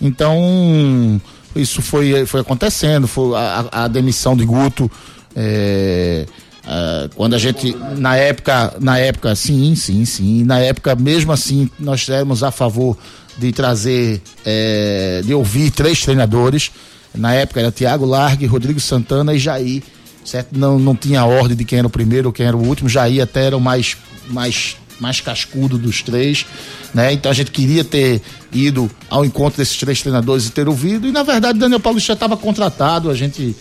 Então, 0.00 1.20
isso 1.54 1.82
foi, 1.82 2.24
foi 2.26 2.40
acontecendo. 2.40 3.06
Foi 3.06 3.36
a, 3.36 3.68
a 3.70 3.88
demissão 3.88 4.36
de 4.36 4.44
Guto. 4.44 4.90
É, 5.36 6.26
é, 6.66 7.08
quando 7.14 7.34
a 7.34 7.38
gente. 7.38 7.76
Na 7.96 8.16
época, 8.16 8.74
na 8.80 8.98
época, 8.98 9.34
sim, 9.36 9.74
sim, 9.76 10.04
sim. 10.04 10.44
Na 10.44 10.58
época, 10.58 10.94
mesmo 10.94 11.32
assim, 11.32 11.70
nós 11.78 12.08
éramos 12.08 12.42
a 12.42 12.50
favor 12.50 12.96
de 13.36 13.52
trazer, 13.52 14.20
é, 14.44 15.22
de 15.24 15.32
ouvir 15.34 15.70
três 15.70 16.02
treinadores. 16.02 16.72
Na 17.14 17.32
época 17.34 17.60
era 17.60 17.70
Tiago 17.70 18.04
Largue, 18.04 18.46
Rodrigo 18.46 18.80
Santana 18.80 19.34
e 19.34 19.38
Jair 19.38 19.82
certo? 20.28 20.56
Não, 20.56 20.78
não 20.78 20.94
tinha 20.94 21.24
ordem 21.24 21.56
de 21.56 21.64
quem 21.64 21.78
era 21.78 21.86
o 21.86 21.90
primeiro 21.90 22.28
ou 22.28 22.32
quem 22.32 22.46
era 22.46 22.56
o 22.56 22.64
último, 22.64 22.88
Jair 22.88 23.22
até 23.22 23.46
era 23.46 23.56
o 23.56 23.60
mais, 23.60 23.96
mais, 24.28 24.76
mais 25.00 25.20
cascudo 25.20 25.78
dos 25.78 26.02
três, 26.02 26.46
né? 26.94 27.12
Então 27.12 27.30
a 27.32 27.34
gente 27.34 27.50
queria 27.50 27.82
ter 27.82 28.20
ido 28.52 28.90
ao 29.08 29.24
encontro 29.24 29.58
desses 29.58 29.76
três 29.76 30.00
treinadores 30.00 30.46
e 30.46 30.50
ter 30.50 30.68
ouvido, 30.68 31.08
e 31.08 31.12
na 31.12 31.22
verdade 31.22 31.58
Daniel 31.58 31.80
Paulo 31.80 31.98
já 31.98 32.12
estava 32.12 32.36
contratado, 32.36 33.10
a 33.10 33.14
gente 33.14 33.56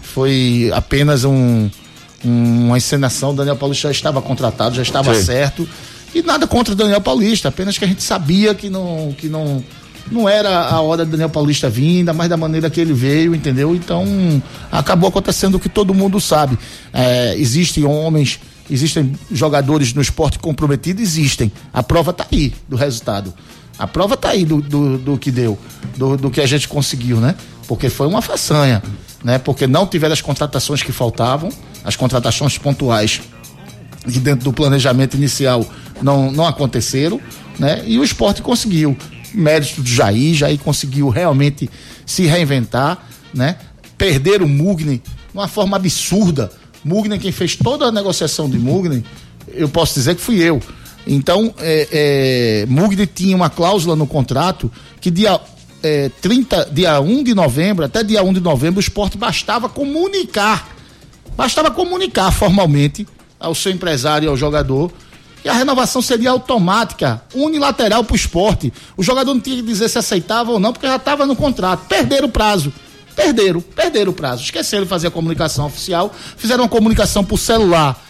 foi 0.00 0.70
apenas 0.74 1.24
um, 1.24 1.68
um, 2.24 2.66
uma 2.66 2.76
encenação, 2.76 3.34
Daniel 3.34 3.56
Paulo 3.56 3.74
já 3.74 3.90
estava 3.90 4.22
contratado, 4.22 4.76
já 4.76 4.82
estava 4.82 5.14
Sim. 5.14 5.22
certo, 5.24 5.68
e 6.14 6.22
nada 6.22 6.46
contra 6.46 6.74
Daniel 6.74 7.00
Paulista, 7.00 7.48
apenas 7.48 7.76
que 7.76 7.84
a 7.84 7.88
gente 7.88 8.02
sabia 8.02 8.54
que 8.54 8.68
não, 8.68 9.14
que 9.16 9.28
não 9.28 9.64
não 10.10 10.28
era 10.28 10.66
a 10.68 10.80
hora 10.80 11.04
do 11.04 11.10
Daniel 11.10 11.28
Paulista 11.28 11.68
vir, 11.70 11.98
ainda 11.98 12.12
mais 12.12 12.28
da 12.28 12.36
maneira 12.36 12.68
que 12.68 12.80
ele 12.80 12.92
veio, 12.92 13.34
entendeu? 13.34 13.74
Então, 13.74 14.04
acabou 14.70 15.08
acontecendo 15.08 15.56
o 15.56 15.60
que 15.60 15.68
todo 15.68 15.94
mundo 15.94 16.20
sabe. 16.20 16.58
É, 16.92 17.34
existem 17.36 17.84
homens, 17.84 18.40
existem 18.70 19.12
jogadores 19.30 19.92
no 19.94 20.02
esporte 20.02 20.38
comprometido, 20.38 21.00
existem. 21.00 21.52
A 21.72 21.82
prova 21.82 22.10
está 22.10 22.26
aí 22.30 22.52
do 22.68 22.76
resultado. 22.76 23.32
A 23.78 23.86
prova 23.86 24.14
está 24.14 24.30
aí 24.30 24.44
do, 24.44 24.60
do, 24.60 24.98
do, 24.98 25.18
que 25.18 25.30
deu, 25.30 25.58
do, 25.96 26.16
do 26.16 26.30
que 26.30 26.40
a 26.40 26.46
gente 26.46 26.68
conseguiu, 26.68 27.18
né? 27.18 27.34
Porque 27.66 27.88
foi 27.88 28.06
uma 28.06 28.20
façanha, 28.20 28.82
né? 29.24 29.38
Porque 29.38 29.66
não 29.66 29.86
tiveram 29.86 30.12
as 30.12 30.20
contratações 30.20 30.82
que 30.82 30.92
faltavam, 30.92 31.48
as 31.84 31.96
contratações 31.96 32.58
pontuais 32.58 33.20
que 34.04 34.18
dentro 34.18 34.44
do 34.44 34.52
planejamento 34.52 35.16
inicial 35.16 35.64
não, 36.02 36.30
não 36.30 36.46
aconteceram, 36.46 37.20
né? 37.58 37.82
E 37.86 37.98
o 37.98 38.04
esporte 38.04 38.42
conseguiu 38.42 38.96
mérito 39.34 39.82
do 39.82 39.88
Jair, 39.88 40.34
Jair 40.34 40.58
conseguiu 40.58 41.08
realmente 41.08 41.68
se 42.06 42.26
reinventar, 42.26 43.06
né? 43.32 43.56
Perder 43.96 44.42
o 44.42 44.48
Mugni 44.48 44.98
de 44.98 45.34
uma 45.34 45.48
forma 45.48 45.76
absurda. 45.76 46.50
Mugni, 46.84 47.18
quem 47.18 47.32
fez 47.32 47.56
toda 47.56 47.86
a 47.86 47.92
negociação 47.92 48.48
de 48.48 48.58
Mugni, 48.58 49.04
eu 49.48 49.68
posso 49.68 49.94
dizer 49.94 50.14
que 50.14 50.20
fui 50.20 50.36
eu. 50.40 50.60
Então, 51.06 51.54
é, 51.58 51.88
é, 51.92 52.66
Mugni 52.68 53.06
tinha 53.06 53.36
uma 53.36 53.50
cláusula 53.50 53.96
no 53.96 54.06
contrato 54.06 54.70
que 55.00 55.10
dia 55.10 55.40
é, 55.82 56.10
30, 56.20 56.70
dia 56.72 57.00
1 57.00 57.24
de 57.24 57.34
novembro, 57.34 57.84
até 57.84 58.04
dia 58.04 58.22
1 58.22 58.34
de 58.34 58.40
novembro, 58.40 58.78
o 58.78 58.80
esporte 58.80 59.18
bastava 59.18 59.68
comunicar, 59.68 60.68
bastava 61.36 61.70
comunicar 61.70 62.30
formalmente 62.30 63.06
ao 63.38 63.54
seu 63.54 63.72
empresário 63.72 64.26
e 64.26 64.28
ao 64.28 64.36
jogador 64.36 64.92
e 65.44 65.48
a 65.48 65.52
renovação 65.52 66.00
seria 66.00 66.30
automática, 66.30 67.22
unilateral 67.34 68.04
para 68.04 68.12
o 68.12 68.16
esporte. 68.16 68.72
O 68.96 69.02
jogador 69.02 69.34
não 69.34 69.40
tinha 69.40 69.56
que 69.56 69.62
dizer 69.62 69.88
se 69.88 69.98
aceitava 69.98 70.52
ou 70.52 70.60
não, 70.60 70.72
porque 70.72 70.86
já 70.86 70.96
estava 70.96 71.26
no 71.26 71.34
contrato. 71.34 71.86
Perderam 71.86 72.28
o 72.28 72.30
prazo. 72.30 72.72
Perderam, 73.16 73.60
perderam 73.60 74.12
o 74.12 74.14
prazo. 74.14 74.44
Esqueceram 74.44 74.84
de 74.84 74.88
fazer 74.88 75.08
a 75.08 75.10
comunicação 75.10 75.66
oficial, 75.66 76.14
fizeram 76.36 76.62
uma 76.62 76.68
comunicação 76.68 77.24
por 77.24 77.38
celular, 77.38 78.00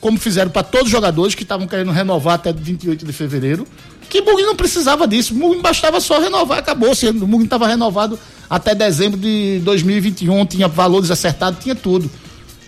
como 0.00 0.18
fizeram 0.18 0.50
para 0.50 0.62
todos 0.62 0.86
os 0.86 0.92
jogadores 0.92 1.34
que 1.34 1.42
estavam 1.42 1.66
querendo 1.66 1.92
renovar 1.92 2.34
até 2.34 2.52
28 2.52 3.06
de 3.06 3.12
fevereiro. 3.12 3.66
Que 4.08 4.20
Mugni 4.22 4.42
não 4.42 4.56
precisava 4.56 5.06
disso, 5.06 5.34
Mugni 5.34 5.62
bastava 5.62 6.00
só 6.00 6.18
renovar, 6.18 6.58
acabou. 6.58 6.90
O 6.90 7.26
Mugni 7.26 7.44
estava 7.44 7.68
renovado 7.68 8.18
até 8.48 8.74
dezembro 8.74 9.18
de 9.18 9.60
2021, 9.60 10.44
tinha 10.46 10.66
valores 10.66 11.10
acertados, 11.10 11.62
tinha 11.62 11.76
tudo. 11.76 12.10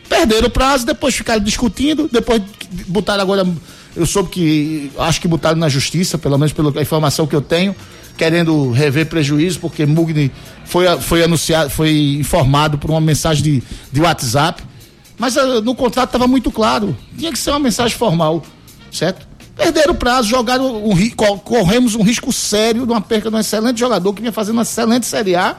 Perderam 0.08 0.46
o 0.46 0.50
prazo, 0.50 0.86
depois 0.86 1.14
ficaram 1.14 1.42
discutindo, 1.42 2.08
depois 2.10 2.40
botaram 2.86 3.22
agora 3.22 3.44
eu 3.94 4.06
soube 4.06 4.30
que, 4.30 4.90
acho 4.98 5.20
que 5.20 5.28
botaram 5.28 5.58
na 5.58 5.68
justiça, 5.68 6.16
pelo 6.16 6.38
menos 6.38 6.52
pela 6.52 6.80
informação 6.80 7.26
que 7.26 7.36
eu 7.36 7.42
tenho, 7.42 7.74
querendo 8.16 8.70
rever 8.70 9.06
prejuízo, 9.06 9.60
porque 9.60 9.84
Mugni 9.84 10.30
foi, 10.64 10.86
foi 11.00 11.22
anunciado, 11.22 11.70
foi 11.70 12.16
informado 12.18 12.78
por 12.78 12.90
uma 12.90 13.00
mensagem 13.00 13.42
de, 13.42 13.62
de 13.90 14.00
WhatsApp. 14.00 14.62
Mas 15.18 15.36
uh, 15.36 15.60
no 15.60 15.74
contrato 15.74 16.08
estava 16.08 16.26
muito 16.26 16.50
claro, 16.50 16.96
tinha 17.16 17.30
que 17.30 17.38
ser 17.38 17.50
uma 17.50 17.58
mensagem 17.58 17.96
formal, 17.96 18.42
certo? 18.90 19.26
Perderam 19.54 19.92
o 19.92 19.96
prazo, 19.96 20.28
jogaram 20.28 20.84
um, 20.84 20.96
corremos 21.44 21.94
um 21.94 22.02
risco 22.02 22.32
sério 22.32 22.86
de 22.86 22.92
uma 22.92 23.00
perca 23.00 23.30
de 23.30 23.36
um 23.36 23.38
excelente 23.38 23.78
jogador 23.78 24.12
que 24.14 24.20
vinha 24.22 24.32
fazendo 24.32 24.56
uma 24.56 24.62
excelente 24.62 25.04
Série 25.04 25.36
A. 25.36 25.56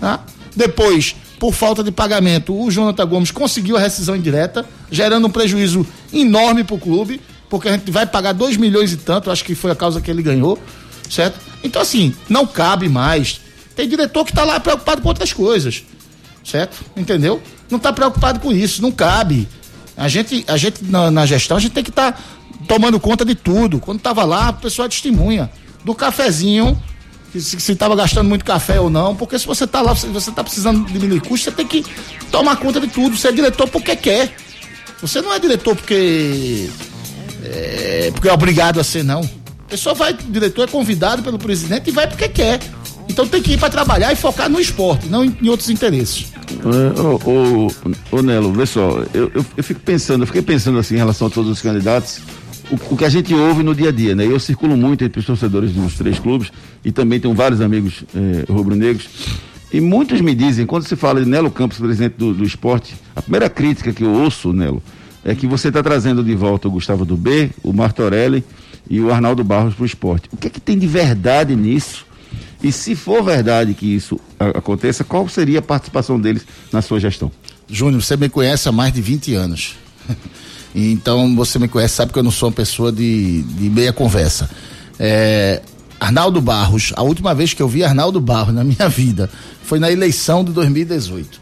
Tá? 0.00 0.20
Depois, 0.56 1.14
por 1.38 1.54
falta 1.54 1.84
de 1.84 1.92
pagamento, 1.92 2.52
o 2.52 2.68
Jonathan 2.68 3.06
Gomes 3.06 3.30
conseguiu 3.30 3.76
a 3.76 3.80
rescisão 3.80 4.16
indireta, 4.16 4.66
gerando 4.90 5.28
um 5.28 5.30
prejuízo 5.30 5.86
enorme 6.12 6.64
para 6.64 6.74
o 6.74 6.78
clube 6.78 7.20
porque 7.48 7.68
a 7.68 7.72
gente 7.72 7.90
vai 7.90 8.06
pagar 8.06 8.32
2 8.32 8.56
milhões 8.56 8.92
e 8.92 8.96
tanto, 8.96 9.30
acho 9.30 9.44
que 9.44 9.54
foi 9.54 9.70
a 9.70 9.76
causa 9.76 10.00
que 10.00 10.10
ele 10.10 10.22
ganhou, 10.22 10.58
certo? 11.08 11.38
Então, 11.62 11.80
assim, 11.80 12.14
não 12.28 12.46
cabe 12.46 12.88
mais. 12.88 13.40
Tem 13.74 13.88
diretor 13.88 14.24
que 14.24 14.30
está 14.30 14.44
lá 14.44 14.58
preocupado 14.60 15.02
com 15.02 15.08
outras 15.08 15.32
coisas, 15.32 15.82
certo? 16.44 16.84
Entendeu? 16.96 17.42
Não 17.70 17.78
está 17.78 17.92
preocupado 17.92 18.40
com 18.40 18.52
isso, 18.52 18.82
não 18.82 18.90
cabe. 18.90 19.48
A 19.96 20.08
gente, 20.08 20.44
a 20.46 20.56
gente 20.56 20.84
na, 20.84 21.10
na 21.10 21.26
gestão, 21.26 21.56
a 21.56 21.60
gente 21.60 21.72
tem 21.72 21.84
que 21.84 21.90
estar 21.90 22.12
tá 22.12 22.18
tomando 22.66 23.00
conta 23.00 23.24
de 23.24 23.34
tudo. 23.34 23.80
Quando 23.80 23.98
estava 23.98 24.24
lá, 24.24 24.48
a 24.48 24.52
pessoa 24.52 24.88
testemunha 24.88 25.50
do 25.84 25.94
cafezinho, 25.94 26.80
se 27.36 27.72
estava 27.72 27.94
gastando 27.94 28.28
muito 28.28 28.44
café 28.44 28.80
ou 28.80 28.88
não, 28.88 29.14
porque 29.14 29.38
se 29.38 29.46
você 29.46 29.64
está 29.64 29.80
lá, 29.80 29.94
se 29.94 30.06
você 30.06 30.30
está 30.30 30.42
precisando 30.42 30.86
diminuir 30.90 31.20
custo, 31.20 31.44
você 31.44 31.52
tem 31.52 31.66
que 31.66 31.84
tomar 32.30 32.56
conta 32.56 32.80
de 32.80 32.88
tudo. 32.88 33.16
Você 33.16 33.28
é 33.28 33.32
diretor 33.32 33.68
porque 33.68 33.94
quer. 33.96 34.34
Você 35.00 35.20
não 35.20 35.32
é 35.32 35.38
diretor 35.38 35.76
porque 35.76 36.70
é, 37.54 38.10
porque 38.12 38.28
é 38.28 38.32
obrigado 38.32 38.80
a 38.80 38.84
ser, 38.84 39.02
não. 39.02 39.20
A 39.20 39.70
pessoa 39.70 39.94
vai, 39.94 40.12
o 40.12 40.16
diretor 40.16 40.68
é 40.68 40.70
convidado 40.70 41.22
pelo 41.22 41.38
presidente 41.38 41.88
e 41.88 41.92
vai 41.92 42.06
porque 42.06 42.28
quer. 42.28 42.60
Então 43.08 43.26
tem 43.26 43.42
que 43.42 43.52
ir 43.52 43.58
para 43.58 43.70
trabalhar 43.70 44.12
e 44.12 44.16
focar 44.16 44.48
no 44.48 44.60
esporte, 44.60 45.08
não 45.08 45.24
em, 45.24 45.36
em 45.42 45.48
outros 45.48 45.70
interesses. 45.70 46.26
É, 46.50 47.00
ô, 47.00 47.20
ô, 47.24 47.70
ô, 48.12 48.22
Nelo, 48.22 48.52
vê 48.52 48.64
só, 48.64 49.02
eu, 49.12 49.30
eu, 49.34 49.44
eu, 49.56 49.64
fico 49.64 49.80
pensando, 49.80 50.22
eu 50.22 50.26
fiquei 50.26 50.42
pensando 50.42 50.78
assim 50.78 50.94
em 50.94 50.98
relação 50.98 51.26
a 51.26 51.30
todos 51.30 51.50
os 51.50 51.60
candidatos, 51.60 52.20
o, 52.70 52.94
o, 52.94 52.96
que 52.96 53.04
a 53.04 53.08
gente 53.08 53.34
ouve 53.34 53.62
no 53.62 53.74
dia 53.74 53.88
a 53.88 53.92
dia, 53.92 54.14
né? 54.14 54.26
Eu 54.26 54.38
circulo 54.38 54.76
muito 54.76 55.04
entre 55.04 55.20
os 55.20 55.26
torcedores 55.26 55.72
dos 55.72 55.94
três 55.94 56.18
clubes 56.18 56.50
e 56.84 56.92
também 56.92 57.18
tenho 57.18 57.34
vários 57.34 57.60
amigos 57.60 58.04
eh, 58.14 58.44
rubro-negros. 58.50 59.08
E 59.72 59.80
muitos 59.80 60.20
me 60.20 60.34
dizem, 60.34 60.64
quando 60.64 60.86
se 60.86 60.96
fala 60.96 61.22
de 61.22 61.28
Nelo 61.28 61.50
Campos, 61.50 61.78
presidente 61.78 62.14
do, 62.16 62.32
do 62.32 62.44
esporte, 62.44 62.94
a 63.14 63.20
primeira 63.20 63.50
crítica 63.50 63.92
que 63.92 64.02
eu 64.02 64.10
ouço, 64.10 64.52
Nelo, 64.52 64.82
é 65.24 65.34
que 65.34 65.46
você 65.46 65.68
está 65.68 65.82
trazendo 65.82 66.22
de 66.22 66.34
volta 66.34 66.68
o 66.68 66.70
Gustavo 66.70 67.04
do 67.04 67.16
B, 67.16 67.50
o 67.62 67.72
Martorelli 67.72 68.44
e 68.88 69.00
o 69.00 69.12
Arnaldo 69.12 69.44
Barros 69.44 69.74
para 69.74 69.82
o 69.82 69.86
esporte. 69.86 70.28
O 70.32 70.36
que 70.36 70.46
é 70.46 70.50
que 70.50 70.60
tem 70.60 70.78
de 70.78 70.86
verdade 70.86 71.54
nisso? 71.54 72.06
E 72.62 72.72
se 72.72 72.94
for 72.96 73.22
verdade 73.22 73.74
que 73.74 73.86
isso 73.86 74.18
aconteça, 74.38 75.04
qual 75.04 75.28
seria 75.28 75.60
a 75.60 75.62
participação 75.62 76.20
deles 76.20 76.46
na 76.72 76.82
sua 76.82 76.98
gestão? 76.98 77.30
Júnior, 77.68 78.02
você 78.02 78.16
me 78.16 78.28
conhece 78.28 78.68
há 78.68 78.72
mais 78.72 78.92
de 78.92 79.00
20 79.00 79.34
anos. 79.34 79.76
então 80.74 81.34
você 81.36 81.58
me 81.58 81.68
conhece, 81.68 81.94
sabe 81.94 82.12
que 82.12 82.18
eu 82.18 82.22
não 82.22 82.30
sou 82.30 82.48
uma 82.48 82.54
pessoa 82.54 82.90
de, 82.90 83.42
de 83.42 83.68
meia 83.68 83.92
conversa. 83.92 84.50
É, 84.98 85.62
Arnaldo 86.00 86.40
Barros, 86.40 86.92
a 86.96 87.02
última 87.02 87.34
vez 87.34 87.52
que 87.54 87.62
eu 87.62 87.68
vi 87.68 87.84
Arnaldo 87.84 88.20
Barros 88.20 88.54
na 88.54 88.64
minha 88.64 88.88
vida 88.90 89.30
foi 89.62 89.78
na 89.78 89.90
eleição 89.90 90.42
de 90.42 90.52
2018. 90.52 91.40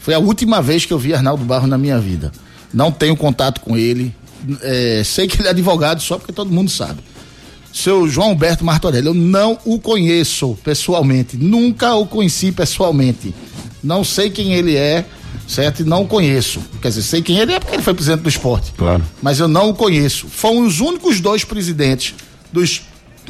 Foi 0.00 0.14
a 0.14 0.18
última 0.18 0.62
vez 0.62 0.84
que 0.84 0.92
eu 0.92 0.98
vi 0.98 1.14
Arnaldo 1.14 1.44
Barros 1.44 1.68
na 1.68 1.78
minha 1.78 1.98
vida 1.98 2.30
não 2.72 2.90
tenho 2.90 3.16
contato 3.16 3.60
com 3.60 3.76
ele. 3.76 4.14
É, 4.62 5.02
sei 5.04 5.26
que 5.26 5.40
ele 5.40 5.48
é 5.48 5.50
advogado 5.50 6.00
só 6.00 6.16
porque 6.16 6.32
todo 6.32 6.50
mundo 6.50 6.70
sabe. 6.70 7.00
Seu 7.72 8.08
João 8.08 8.30
Alberto 8.30 8.64
Martorelli, 8.64 9.06
eu 9.06 9.14
não 9.14 9.58
o 9.64 9.78
conheço 9.78 10.58
pessoalmente, 10.64 11.36
nunca 11.36 11.94
o 11.94 12.06
conheci 12.06 12.50
pessoalmente. 12.50 13.34
Não 13.82 14.02
sei 14.02 14.28
quem 14.28 14.54
ele 14.54 14.76
é, 14.76 15.04
certo? 15.46 15.80
E 15.80 15.84
não 15.84 16.02
o 16.02 16.06
conheço. 16.06 16.60
Quer 16.82 16.88
dizer, 16.88 17.02
sei 17.02 17.22
quem 17.22 17.38
ele 17.38 17.52
é 17.52 17.60
porque 17.60 17.76
ele 17.76 17.82
foi 17.82 17.94
presidente 17.94 18.22
do 18.22 18.28
esporte. 18.28 18.72
Claro. 18.76 19.04
Mas 19.22 19.38
eu 19.38 19.46
não 19.46 19.70
o 19.70 19.74
conheço. 19.74 20.26
Foram 20.28 20.66
os 20.66 20.80
únicos 20.80 21.20
dois 21.20 21.44
presidentes 21.44 22.14
do, 22.52 22.62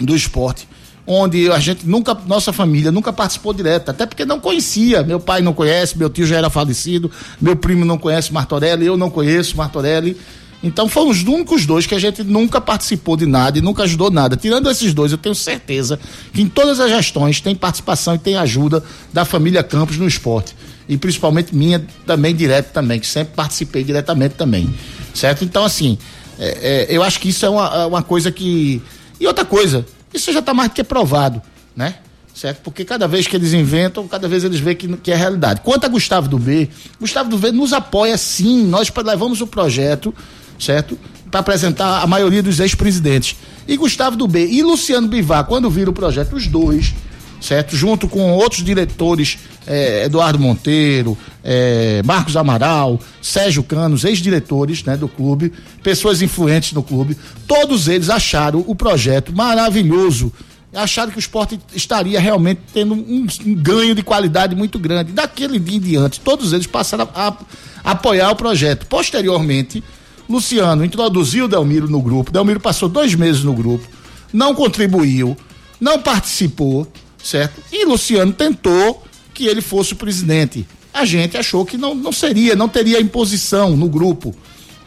do 0.01 0.17
esporte 0.17 0.67
onde 1.07 1.51
a 1.51 1.59
gente 1.59 1.87
nunca, 1.87 2.17
nossa 2.27 2.53
família 2.53 2.93
nunca 2.93 3.13
participou 3.13 3.53
direto, 3.53 3.91
até 3.91 4.07
porque 4.07 4.25
não 4.25 4.39
conhecia. 4.39 5.03
Meu 5.03 5.19
pai 5.19 5.41
não 5.41 5.53
conhece, 5.53 5.99
meu 5.99 6.09
tio 6.11 6.27
já 6.27 6.37
era 6.37 6.51
falecido, 6.51 7.11
meu 7.41 7.57
primo 7.57 7.85
não 7.85 7.99
conhece 7.99 8.33
Martorelli, 8.33 8.87
eu 8.87 8.97
não 8.97 9.11
conheço 9.11 9.57
Martorelli. 9.57 10.17
Então 10.63 10.89
foram 10.89 11.09
os 11.11 11.23
únicos 11.23 11.65
dois 11.65 11.87
que 11.87 11.95
a 11.95 11.99
gente 11.99 12.23
nunca 12.23 12.61
participou 12.61 13.17
de 13.17 13.25
nada 13.25 13.59
e 13.59 13.63
nunca 13.63 13.85
ajudou 13.85 14.11
nada. 14.11 14.37
Tirando 14.37 14.71
esses 14.71 14.93
dois, 14.93 15.11
eu 15.11 15.19
tenho 15.19 15.35
certeza 15.35 15.99
que 16.33 16.43
em 16.43 16.49
todas 16.49 16.79
as 16.81 16.91
gestões 16.91 17.41
tem 17.41 17.55
participação 17.55 18.15
e 18.15 18.19
tem 18.19 18.37
ajuda 18.37 18.85
da 19.13 19.25
família 19.25 19.63
Campos 19.63 19.97
no 19.97 20.07
esporte. 20.07 20.55
E 20.87 20.99
principalmente 20.99 21.55
minha 21.55 21.83
também 22.05 22.35
direto 22.35 22.73
também, 22.73 23.01
que 23.01 23.07
sempre 23.07 23.35
participei 23.35 23.83
diretamente 23.83 24.35
também. 24.35 24.69
Certo? 25.15 25.45
Então, 25.45 25.65
assim, 25.65 25.97
é, 26.39 26.87
é, 26.91 26.97
eu 26.97 27.03
acho 27.03 27.21
que 27.21 27.29
isso 27.29 27.47
é 27.47 27.49
uma, 27.49 27.67
é 27.83 27.87
uma 27.87 28.03
coisa 28.03 28.31
que. 28.31 28.83
E 29.19 29.27
outra 29.27 29.45
coisa, 29.45 29.87
isso 30.13 30.33
já 30.33 30.41
está 30.41 30.53
mais 30.53 30.71
do 30.71 30.75
que 30.75 30.85
provado, 30.85 31.41
né? 31.75 31.97
Certo? 32.35 32.61
Porque 32.63 32.85
cada 32.85 33.07
vez 33.07 33.27
que 33.27 33.37
eles 33.37 33.53
inventam, 33.53 34.07
cada 34.09 34.29
vez 34.29 34.45
eles 34.45 34.61
veem 34.61 34.77
que, 34.77 34.97
que 34.97 35.13
é 35.13 35.17
realidade. 35.17 35.61
Quanto 35.63 35.85
a 35.85 35.89
Gustavo 35.89 36.29
do 36.29 36.39
B, 36.39 36.69
Gustavo 36.99 37.29
do 37.29 37.37
B 37.37 37.53
nos 37.53 37.73
apoia 37.73 38.17
sim. 38.17 38.65
Nós 38.67 38.91
levamos 39.05 39.41
o 39.41 39.47
projeto, 39.47 40.15
certo? 40.59 40.99
Para 41.31 41.41
apresentar 41.41 42.03
a 42.03 42.07
maioria 42.07 42.43
dos 42.43 42.59
ex-presidentes. 42.61 43.37
E 43.69 43.77
Gustavo 43.77 44.17
do 44.17 44.27
B 44.27 44.47
e 44.47 44.63
Luciano 44.63 45.07
Bivar, 45.07 45.45
quando 45.45 45.69
viram 45.69 45.91
o 45.91 45.95
projeto, 45.95 46.35
os 46.35 46.47
dois, 46.47 46.95
certo? 47.41 47.77
Junto 47.77 48.09
com 48.09 48.33
outros 48.33 48.65
diretores, 48.65 49.39
eh, 49.67 50.05
Eduardo 50.07 50.39
Monteiro, 50.39 51.19
eh, 51.45 52.03
Marcos 52.05 52.37
Amaral, 52.37 53.01
Sérgio 53.21 53.63
Canos, 53.63 54.05
ex-diretores 54.05 54.85
né, 54.85 54.97
do 54.97 55.09
clube, 55.09 55.53
pessoas 55.83 56.23
influentes 56.23 56.73
no 56.73 56.83
clube, 56.83 57.17
todos 57.47 57.89
eles 57.89 58.11
acharam 58.11 58.65
o 58.67 58.75
projeto 58.75 59.35
maravilhoso. 59.35 60.33
Acharam 60.73 61.11
que 61.11 61.19
o 61.19 61.19
esporte 61.19 61.59
estaria 61.75 62.21
realmente 62.21 62.61
tendo 62.73 62.95
um, 62.95 63.27
um 63.45 63.55
ganho 63.55 63.93
de 63.93 64.05
qualidade 64.05 64.55
muito 64.55 64.79
grande. 64.79 65.11
Daquele 65.11 65.59
dia 65.59 65.77
em 65.77 65.81
diante, 65.81 66.21
todos 66.21 66.53
eles 66.53 66.67
passaram 66.67 67.09
a, 67.13 67.37
a 67.83 67.91
apoiar 67.91 68.31
o 68.31 68.37
projeto. 68.37 68.87
Posteriormente, 68.87 69.83
Luciano 70.29 70.85
introduziu 70.85 71.47
o 71.47 71.49
Delmiro 71.49 71.91
no 71.91 72.01
grupo. 72.01 72.31
Delmiro 72.31 72.61
passou 72.61 72.89
dois 72.89 73.17
meses 73.17 73.43
no 73.43 73.53
grupo, 73.53 73.85
não 74.33 74.55
contribuiu, 74.55 75.37
não 75.81 75.99
participou 75.99 76.87
certo? 77.23 77.63
E 77.73 77.85
Luciano 77.85 78.33
tentou 78.33 79.05
que 79.33 79.47
ele 79.47 79.61
fosse 79.61 79.93
o 79.93 79.97
presidente. 79.97 80.67
A 80.93 81.05
gente 81.05 81.37
achou 81.37 81.65
que 81.65 81.77
não, 81.77 81.95
não 81.95 82.13
seria, 82.13 82.57
não 82.57 82.69
teria 82.69 83.01
imposição 83.01 83.77
no 83.77 83.89
grupo. 83.89 84.35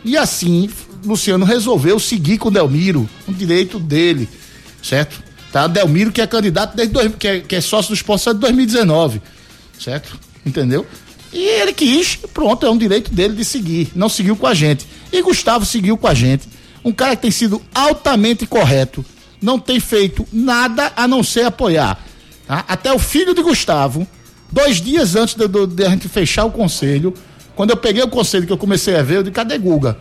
E 0.03 0.17
assim, 0.17 0.69
Luciano 1.05 1.45
resolveu 1.45 1.99
seguir 1.99 2.37
com 2.37 2.51
Delmiro, 2.51 3.09
o 3.27 3.33
direito 3.33 3.79
dele, 3.79 4.27
certo? 4.81 5.23
Tá? 5.51 5.67
Delmiro 5.67 6.11
que 6.11 6.21
é 6.21 6.27
candidato 6.27 6.75
desde 6.75 6.93
dois, 6.93 7.11
que, 7.17 7.27
é, 7.27 7.39
que 7.39 7.55
é 7.55 7.61
sócio 7.61 7.89
do 7.89 7.95
esporte 7.95 8.25
de 8.33 8.39
2019, 8.39 9.21
certo? 9.79 10.19
Entendeu? 10.45 10.85
E 11.31 11.41
ele 11.41 11.73
quis, 11.73 12.15
pronto, 12.33 12.65
é 12.65 12.69
um 12.69 12.77
direito 12.77 13.11
dele 13.11 13.35
de 13.35 13.45
seguir. 13.45 13.91
Não 13.95 14.07
seguiu 14.07 14.35
com 14.35 14.45
a 14.45 14.53
gente. 14.53 14.85
E 15.11 15.21
Gustavo 15.21 15.65
seguiu 15.65 15.97
com 15.97 16.07
a 16.07 16.13
gente. 16.13 16.47
Um 16.83 16.91
cara 16.91 17.15
que 17.15 17.23
tem 17.23 17.31
sido 17.31 17.61
altamente 17.73 18.45
correto, 18.45 19.03
não 19.41 19.57
tem 19.57 19.79
feito 19.79 20.27
nada 20.31 20.91
a 20.95 21.07
não 21.07 21.23
ser 21.23 21.45
apoiar. 21.45 21.99
Tá? 22.45 22.63
Até 22.67 22.93
o 22.93 22.99
filho 22.99 23.33
de 23.33 23.41
Gustavo, 23.41 24.07
dois 24.53 24.79
dias 24.79 25.15
antes 25.15 25.33
de, 25.33 25.47
de, 25.47 25.67
de, 25.67 25.85
a 25.85 25.89
gente 25.89 26.07
fechar 26.07 26.45
o 26.45 26.51
conselho, 26.51 27.13
quando 27.55 27.71
eu 27.71 27.77
peguei 27.77 28.03
o 28.03 28.07
conselho 28.07 28.45
que 28.45 28.53
eu 28.53 28.57
comecei 28.57 28.95
a 28.95 29.01
ver, 29.01 29.17
eu 29.17 29.23
disse, 29.23 29.33
cadê 29.33 29.57
Guga? 29.57 29.97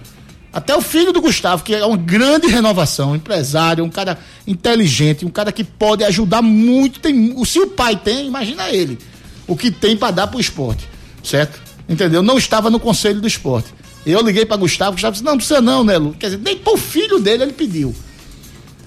Até 0.53 0.77
o 0.77 0.83
filho 0.83 1.12
do 1.12 1.23
Gustavo, 1.23 1.65
que 1.65 1.75
é 1.75 1.85
uma 1.85 1.97
grande 1.97 2.47
renovação, 2.47 3.17
empresário, 3.17 3.83
um 3.83 3.88
cara 3.88 4.19
inteligente, 4.47 5.25
um 5.25 5.31
cara 5.31 5.51
que 5.51 5.65
pode 5.65 6.05
ajudar 6.05 6.43
muito. 6.43 7.01
Tem, 7.01 7.35
se 7.47 7.59
o 7.59 7.69
pai 7.69 7.97
tem, 7.97 8.27
imagina 8.27 8.69
ele. 8.69 8.99
O 9.47 9.57
que 9.57 9.71
tem 9.71 9.97
para 9.97 10.11
dar 10.11 10.27
pro 10.27 10.38
esporte. 10.38 10.87
Certo? 11.25 11.59
Entendeu? 11.88 12.23
Não 12.23 12.37
estava 12.37 12.69
no 12.69 12.79
conselho 12.79 13.19
do 13.19 13.27
esporte. 13.27 13.73
Eu 14.05 14.21
liguei 14.21 14.45
para 14.45 14.59
Gustavo, 14.59 14.93
Gustavo 14.93 15.12
disse: 15.12 15.25
não, 15.25 15.33
não 15.33 15.38
precisa 15.38 15.62
não, 15.62 15.83
né, 15.83 15.97
Lu? 15.97 16.15
Quer 16.19 16.27
dizer, 16.27 16.41
nem 16.43 16.59
pro 16.59 16.77
filho 16.77 17.19
dele 17.19 17.45
ele 17.45 17.53
pediu. 17.53 17.95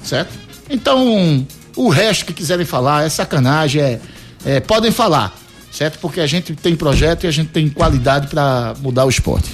Certo? 0.03 0.37
Então, 0.69 1.47
o 1.75 1.89
resto 1.89 2.25
que 2.25 2.33
quiserem 2.33 2.65
falar 2.65 3.05
é 3.05 3.09
sacanagem, 3.09 3.81
é, 3.81 3.99
é 4.45 4.59
podem 4.59 4.91
falar, 4.91 5.35
certo? 5.75 5.99
Porque 5.99 6.19
a 6.19 6.27
gente 6.27 6.55
tem 6.55 6.75
projeto 6.75 7.25
e 7.25 7.27
a 7.27 7.31
gente 7.31 7.49
tem 7.49 7.69
qualidade 7.69 8.27
para 8.27 8.73
mudar 8.81 9.05
o 9.05 9.09
esporte. 9.09 9.49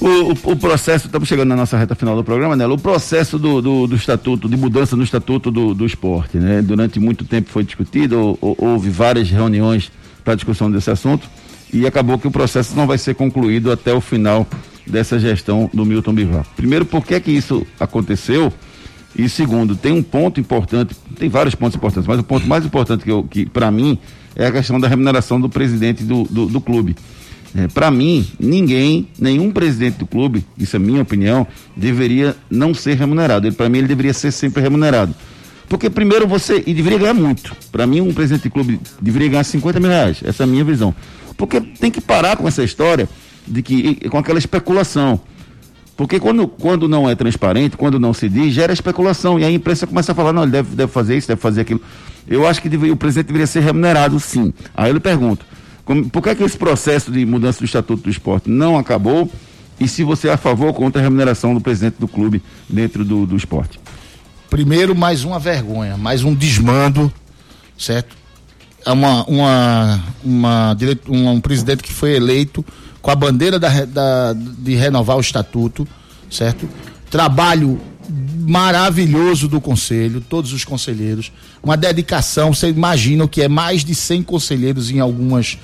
O, 0.00 0.06
o, 0.06 0.52
o, 0.52 0.56
processo, 0.56 1.06
estamos 1.06 1.28
chegando 1.28 1.48
na 1.48 1.56
nossa 1.56 1.76
reta 1.76 1.94
final 1.96 2.14
do 2.14 2.22
programa, 2.22 2.54
né? 2.54 2.64
O 2.66 2.78
processo 2.78 3.36
do, 3.36 3.60
do, 3.60 3.86
do 3.88 3.96
estatuto, 3.96 4.48
de 4.48 4.56
mudança 4.56 4.94
no 4.94 5.02
estatuto 5.02 5.50
do, 5.50 5.74
do 5.74 5.84
esporte, 5.84 6.36
né? 6.36 6.62
Durante 6.62 7.00
muito 7.00 7.24
tempo 7.24 7.50
foi 7.50 7.64
discutido, 7.64 8.38
houve 8.40 8.90
várias 8.90 9.28
reuniões 9.28 9.90
para 10.24 10.36
discussão 10.36 10.70
desse 10.70 10.88
assunto 10.88 11.28
e 11.72 11.84
acabou 11.84 12.16
que 12.16 12.28
o 12.28 12.30
processo 12.30 12.76
não 12.76 12.86
vai 12.86 12.96
ser 12.96 13.16
concluído 13.16 13.72
até 13.72 13.92
o 13.92 14.00
final 14.00 14.46
dessa 14.86 15.18
gestão 15.18 15.68
do 15.74 15.84
Milton 15.84 16.14
Bivar. 16.14 16.46
Primeiro, 16.54 16.84
por 16.84 17.04
que 17.04 17.18
que 17.18 17.32
isso 17.32 17.66
aconteceu? 17.80 18.52
E 19.16 19.28
segundo, 19.28 19.74
tem 19.74 19.90
um 19.92 20.02
ponto 20.02 20.38
importante, 20.38 20.94
tem 21.18 21.28
vários 21.28 21.56
pontos 21.56 21.74
importantes, 21.74 22.06
mas 22.06 22.20
o 22.20 22.22
ponto 22.22 22.46
mais 22.46 22.64
importante 22.64 23.02
que, 23.02 23.22
que 23.24 23.46
para 23.46 23.68
mim 23.68 23.98
é 24.38 24.46
a 24.46 24.52
questão 24.52 24.78
da 24.78 24.86
remuneração 24.86 25.40
do 25.40 25.48
presidente 25.48 26.04
do, 26.04 26.22
do, 26.24 26.46
do 26.46 26.60
clube. 26.60 26.96
É, 27.54 27.66
para 27.66 27.90
mim, 27.90 28.26
ninguém, 28.38 29.08
nenhum 29.18 29.50
presidente 29.50 29.98
do 29.98 30.06
clube, 30.06 30.46
isso 30.56 30.76
é 30.76 30.78
minha 30.78 31.02
opinião, 31.02 31.46
deveria 31.76 32.36
não 32.48 32.72
ser 32.72 32.96
remunerado. 32.96 33.52
Para 33.52 33.68
mim, 33.68 33.78
ele 33.78 33.88
deveria 33.88 34.14
ser 34.14 34.30
sempre 34.30 34.62
remunerado. 34.62 35.14
Porque 35.68 35.90
primeiro 35.90 36.26
você, 36.26 36.62
e 36.66 36.72
deveria 36.72 36.98
ganhar 36.98 37.14
muito. 37.14 37.54
Para 37.72 37.86
mim, 37.86 38.00
um 38.00 38.14
presidente 38.14 38.44
de 38.44 38.50
clube 38.50 38.80
deveria 39.00 39.28
ganhar 39.28 39.44
50 39.44 39.80
mil 39.80 39.90
reais. 39.90 40.20
Essa 40.24 40.42
é 40.42 40.44
a 40.44 40.46
minha 40.46 40.64
visão. 40.64 40.94
Porque 41.36 41.60
tem 41.60 41.90
que 41.90 42.00
parar 42.00 42.36
com 42.36 42.46
essa 42.46 42.62
história 42.62 43.08
de 43.46 43.62
que, 43.62 44.08
com 44.08 44.18
aquela 44.18 44.38
especulação. 44.38 45.20
Porque 45.98 46.20
quando, 46.20 46.46
quando 46.46 46.86
não 46.86 47.10
é 47.10 47.16
transparente, 47.16 47.76
quando 47.76 47.98
não 47.98 48.14
se 48.14 48.28
diz, 48.28 48.54
gera 48.54 48.72
especulação. 48.72 49.36
E 49.36 49.44
a 49.44 49.50
imprensa 49.50 49.84
começa 49.84 50.12
a 50.12 50.14
falar, 50.14 50.32
não, 50.32 50.44
ele 50.44 50.52
deve, 50.52 50.76
deve 50.76 50.92
fazer 50.92 51.16
isso, 51.16 51.26
deve 51.26 51.40
fazer 51.40 51.62
aquilo. 51.62 51.82
Eu 52.28 52.46
acho 52.46 52.62
que 52.62 52.68
deve, 52.68 52.88
o 52.92 52.96
presidente 52.96 53.26
deveria 53.26 53.48
ser 53.48 53.64
remunerado, 53.64 54.20
sim. 54.20 54.54
Aí 54.76 54.90
eu 54.90 54.94
lhe 54.94 55.00
pergunto, 55.00 55.44
como, 55.84 56.08
por 56.08 56.22
que, 56.22 56.28
é 56.28 56.36
que 56.36 56.44
esse 56.44 56.56
processo 56.56 57.10
de 57.10 57.26
mudança 57.26 57.58
do 57.58 57.64
Estatuto 57.64 58.04
do 58.04 58.10
Esporte 58.10 58.48
não 58.48 58.78
acabou? 58.78 59.28
E 59.80 59.88
se 59.88 60.04
você 60.04 60.28
é 60.28 60.34
a 60.34 60.36
favor 60.36 60.68
ou 60.68 60.72
contra 60.72 61.02
a 61.02 61.02
remuneração 61.02 61.52
do 61.52 61.60
presidente 61.60 61.96
do 61.98 62.06
clube 62.06 62.40
dentro 62.68 63.04
do, 63.04 63.26
do 63.26 63.36
esporte? 63.36 63.80
Primeiro, 64.48 64.94
mais 64.94 65.24
uma 65.24 65.40
vergonha, 65.40 65.96
mais 65.96 66.22
um 66.22 66.32
desmando, 66.32 67.12
certo? 67.76 68.16
É 68.84 68.92
uma, 68.92 69.24
uma, 69.24 70.04
uma, 70.24 70.76
uma, 71.06 71.30
um 71.30 71.40
presidente 71.40 71.82
que 71.82 71.92
foi 71.92 72.14
eleito 72.14 72.64
com 73.02 73.10
a 73.10 73.14
bandeira 73.14 73.58
da, 73.58 73.84
da, 73.84 74.32
de 74.32 74.74
renovar 74.74 75.16
o 75.16 75.20
estatuto, 75.20 75.86
certo? 76.30 76.68
Trabalho 77.10 77.80
maravilhoso 78.48 79.46
do 79.48 79.60
conselho, 79.60 80.20
todos 80.20 80.52
os 80.52 80.64
conselheiros, 80.64 81.30
uma 81.62 81.76
dedicação, 81.76 82.54
você 82.54 82.68
imagina 82.68 83.24
o 83.24 83.28
que 83.28 83.42
é 83.42 83.48
mais 83.48 83.84
de 83.84 83.94
100 83.94 84.22
conselheiros 84.22 84.90
em 84.90 85.00
algumas 85.00 85.58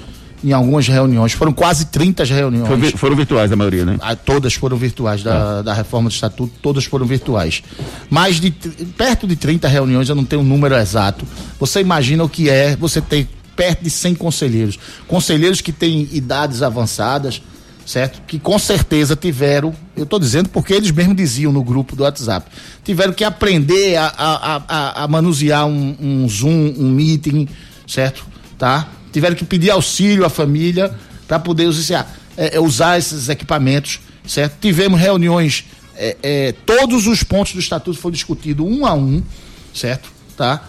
em 0.44 0.52
algumas 0.52 0.86
reuniões, 0.86 1.32
foram 1.32 1.52
quase 1.52 1.86
30 1.86 2.24
reuniões. 2.24 2.68
Foi, 2.68 2.90
foram 2.92 3.16
virtuais 3.16 3.50
a 3.50 3.56
maioria, 3.56 3.84
né? 3.84 3.96
Ah, 4.00 4.14
todas 4.14 4.52
foram 4.54 4.76
virtuais 4.76 5.22
da, 5.22 5.58
ah. 5.58 5.62
da 5.62 5.72
reforma 5.72 6.10
do 6.10 6.12
estatuto, 6.12 6.52
todas 6.60 6.84
foram 6.84 7.06
virtuais. 7.06 7.62
Mais 8.10 8.38
de 8.38 8.50
perto 8.50 9.26
de 9.26 9.36
30 9.36 9.66
reuniões, 9.66 10.08
eu 10.08 10.14
não 10.14 10.24
tenho 10.24 10.42
um 10.42 10.44
número 10.44 10.74
exato. 10.74 11.26
Você 11.58 11.80
imagina 11.80 12.22
o 12.22 12.28
que 12.28 12.50
é 12.50 12.76
você 12.76 13.00
ter 13.00 13.26
perto 13.56 13.82
de 13.82 13.90
100 13.90 14.16
conselheiros, 14.16 14.78
conselheiros 15.08 15.60
que 15.60 15.72
têm 15.72 16.08
idades 16.12 16.60
avançadas, 16.60 17.40
certo? 17.86 18.20
Que 18.26 18.38
com 18.38 18.58
certeza 18.58 19.16
tiveram, 19.16 19.74
eu 19.96 20.04
estou 20.04 20.18
dizendo 20.18 20.48
porque 20.48 20.74
eles 20.74 20.90
mesmos 20.90 21.16
diziam 21.16 21.52
no 21.52 21.62
grupo 21.62 21.96
do 21.96 22.02
WhatsApp, 22.02 22.50
tiveram 22.82 23.12
que 23.12 23.24
aprender 23.24 23.96
a, 23.96 24.06
a, 24.06 24.62
a, 24.68 25.04
a 25.04 25.08
manusear 25.08 25.66
um, 25.66 25.96
um, 26.00 26.28
Zoom, 26.28 26.74
um 26.76 26.90
meeting, 26.90 27.48
certo? 27.86 28.26
Tá? 28.58 28.88
Tiveram 29.14 29.34
que 29.34 29.44
pedir 29.44 29.70
auxílio 29.70 30.26
à 30.26 30.28
família 30.28 30.94
para 31.26 31.38
poder 31.38 31.66
usar, 31.66 32.14
é, 32.36 32.56
é, 32.56 32.60
usar 32.60 32.98
esses 32.98 33.30
equipamentos, 33.30 34.00
certo? 34.26 34.58
Tivemos 34.60 35.00
reuniões, 35.00 35.64
é, 35.96 36.16
é, 36.22 36.52
todos 36.66 37.06
os 37.06 37.22
pontos 37.22 37.54
do 37.54 37.60
estatuto 37.60 37.98
foram 37.98 38.12
discutidos 38.12 38.66
um 38.66 38.84
a 38.84 38.92
um, 38.92 39.22
certo? 39.72 40.10
Tá? 40.36 40.68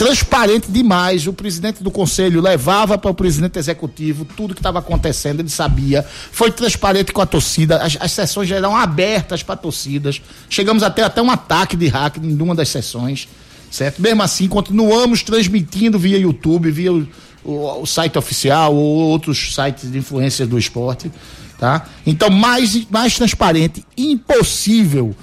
transparente 0.00 0.70
demais. 0.70 1.26
O 1.26 1.32
presidente 1.34 1.82
do 1.84 1.90
conselho 1.90 2.40
levava 2.40 2.96
para 2.96 3.10
o 3.10 3.14
presidente 3.14 3.58
executivo 3.58 4.24
tudo 4.24 4.54
que 4.54 4.60
estava 4.60 4.78
acontecendo, 4.78 5.40
ele 5.40 5.50
sabia. 5.50 6.02
Foi 6.32 6.50
transparente 6.50 7.12
com 7.12 7.20
a 7.20 7.26
torcida, 7.26 7.76
as, 7.82 7.98
as 8.00 8.10
sessões 8.10 8.50
eram 8.50 8.74
abertas 8.74 9.42
para 9.42 9.56
torcidas. 9.56 10.22
Chegamos 10.48 10.82
até 10.82 11.02
até 11.02 11.20
um 11.20 11.30
ataque 11.30 11.76
de 11.76 11.86
hacker 11.88 12.24
em 12.24 12.40
uma 12.40 12.54
das 12.54 12.70
sessões, 12.70 13.28
certo? 13.70 14.00
Mesmo 14.00 14.22
assim, 14.22 14.48
continuamos 14.48 15.22
transmitindo 15.22 15.98
via 15.98 16.16
YouTube, 16.16 16.70
via 16.70 17.06
o, 17.44 17.82
o, 17.82 17.86
site 17.86 18.18
oficial 18.18 18.74
ou 18.74 19.10
outros 19.10 19.54
sites 19.54 19.90
de 19.90 19.98
influência 19.98 20.46
do 20.46 20.58
esporte, 20.58 21.10
tá? 21.58 21.86
Então, 22.06 22.30
mais, 22.30 22.86
mais 22.90 23.14
transparente, 23.14 23.84
impossível. 23.96 25.14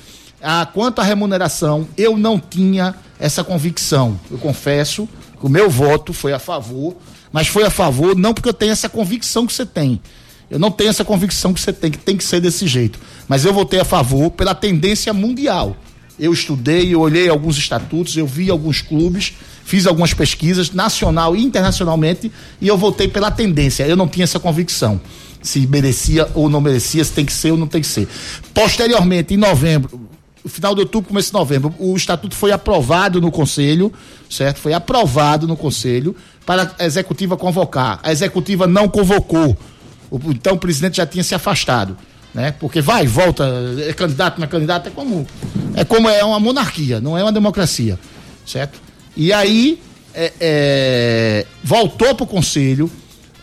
Ah, 0.41 0.67
quanto 0.71 0.99
à 0.99 1.03
remuneração, 1.03 1.87
eu 1.97 2.17
não 2.17 2.39
tinha 2.39 2.95
essa 3.19 3.43
convicção. 3.43 4.19
Eu 4.29 4.37
confesso 4.37 5.07
que 5.39 5.45
o 5.45 5.49
meu 5.49 5.69
voto 5.69 6.13
foi 6.13 6.33
a 6.33 6.39
favor, 6.39 6.95
mas 7.31 7.47
foi 7.47 7.63
a 7.63 7.69
favor 7.69 8.15
não 8.15 8.33
porque 8.33 8.49
eu 8.49 8.53
tenho 8.53 8.71
essa 8.71 8.89
convicção 8.89 9.45
que 9.45 9.53
você 9.53 9.65
tem. 9.65 10.01
Eu 10.49 10.59
não 10.59 10.71
tenho 10.71 10.89
essa 10.89 11.03
convicção 11.03 11.53
que 11.53 11.59
você 11.59 11.73
tem, 11.73 11.91
que 11.91 11.97
tem 11.97 12.15
que 12.15 12.23
ser 12.23 12.39
desse 12.39 12.67
jeito. 12.67 12.99
Mas 13.27 13.43
eu 13.43 13.53
votei 13.53 13.79
a 13.79 13.85
favor 13.85 14.31
pela 14.31 14.55
tendência 14.55 15.13
mundial. 15.13 15.75
Eu 16.19 16.33
estudei, 16.33 16.93
eu 16.93 16.99
olhei 16.99 17.29
alguns 17.29 17.57
estatutos, 17.57 18.17
eu 18.17 18.25
vi 18.25 18.49
alguns 18.49 18.81
clubes, 18.81 19.33
fiz 19.63 19.85
algumas 19.85 20.13
pesquisas, 20.13 20.71
nacional 20.71 21.35
e 21.35 21.43
internacionalmente, 21.43 22.31
e 22.59 22.67
eu 22.67 22.77
votei 22.77 23.07
pela 23.07 23.29
tendência. 23.29 23.85
Eu 23.85 23.95
não 23.95 24.07
tinha 24.07 24.23
essa 24.23 24.39
convicção. 24.39 24.99
Se 25.41 25.67
merecia 25.67 26.27
ou 26.33 26.49
não 26.49 26.59
merecia, 26.59 27.03
se 27.03 27.11
tem 27.11 27.23
que 27.23 27.33
ser 27.33 27.51
ou 27.51 27.57
não 27.57 27.67
tem 27.67 27.81
que 27.81 27.87
ser. 27.87 28.07
Posteriormente, 28.53 29.35
em 29.35 29.37
novembro, 29.37 30.07
final 30.47 30.73
de 30.73 30.81
outubro, 30.81 31.09
começo 31.09 31.29
de 31.29 31.33
novembro, 31.33 31.73
o 31.77 31.95
estatuto 31.95 32.35
foi 32.35 32.51
aprovado 32.51 33.21
no 33.21 33.31
conselho, 33.31 33.93
certo? 34.29 34.59
Foi 34.59 34.73
aprovado 34.73 35.47
no 35.47 35.55
conselho 35.55 36.15
para 36.45 36.73
a 36.79 36.85
executiva 36.85 37.37
convocar. 37.37 37.99
A 38.03 38.11
executiva 38.11 38.65
não 38.65 38.87
convocou. 38.87 39.57
Então 40.29 40.53
o 40.53 40.57
presidente 40.57 40.97
já 40.97 41.05
tinha 41.05 41.23
se 41.23 41.35
afastado, 41.35 41.97
né? 42.33 42.51
Porque 42.51 42.81
vai, 42.81 43.05
volta, 43.05 43.45
é 43.85 43.93
candidato, 43.93 44.37
não 44.39 44.45
é 44.45 44.47
candidato, 44.47 44.87
é 44.87 44.91
como 44.91 45.27
é 45.77 45.85
como 45.85 46.09
é 46.09 46.25
uma 46.25 46.39
monarquia, 46.39 46.99
não 46.99 47.15
é 47.15 47.21
uma 47.21 47.31
democracia, 47.31 47.99
certo? 48.43 48.81
E 49.15 49.31
aí 49.31 49.79
é, 50.11 50.33
é, 50.39 51.45
voltou 51.63 52.15
para 52.15 52.23
o 52.23 52.27
conselho 52.27 52.91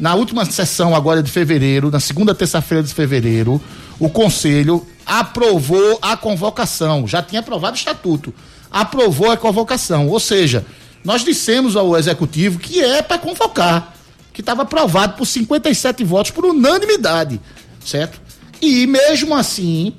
na 0.00 0.16
última 0.16 0.44
sessão 0.44 0.96
agora 0.96 1.22
de 1.22 1.30
fevereiro, 1.30 1.92
na 1.92 2.00
segunda 2.00 2.34
terça-feira 2.34 2.82
de 2.82 2.92
fevereiro, 2.92 3.62
o 4.00 4.10
conselho 4.10 4.84
aprovou 5.06 5.96
a 6.02 6.16
convocação, 6.16 7.06
já 7.06 7.22
tinha 7.22 7.38
aprovado 7.38 7.76
o 7.76 7.78
estatuto, 7.78 8.34
aprovou 8.68 9.30
a 9.30 9.36
convocação, 9.36 10.08
ou 10.08 10.18
seja, 10.18 10.66
nós 11.04 11.22
dissemos 11.24 11.76
ao 11.76 11.96
executivo 11.96 12.58
que 12.58 12.80
é 12.80 13.00
para 13.00 13.16
convocar, 13.16 13.94
que 14.32 14.40
estava 14.40 14.62
aprovado 14.62 15.16
por 15.16 15.24
57 15.24 16.02
votos 16.02 16.32
por 16.32 16.44
unanimidade, 16.44 17.40
certo? 17.86 18.20
E 18.60 18.88
mesmo 18.88 19.36
assim, 19.36 19.92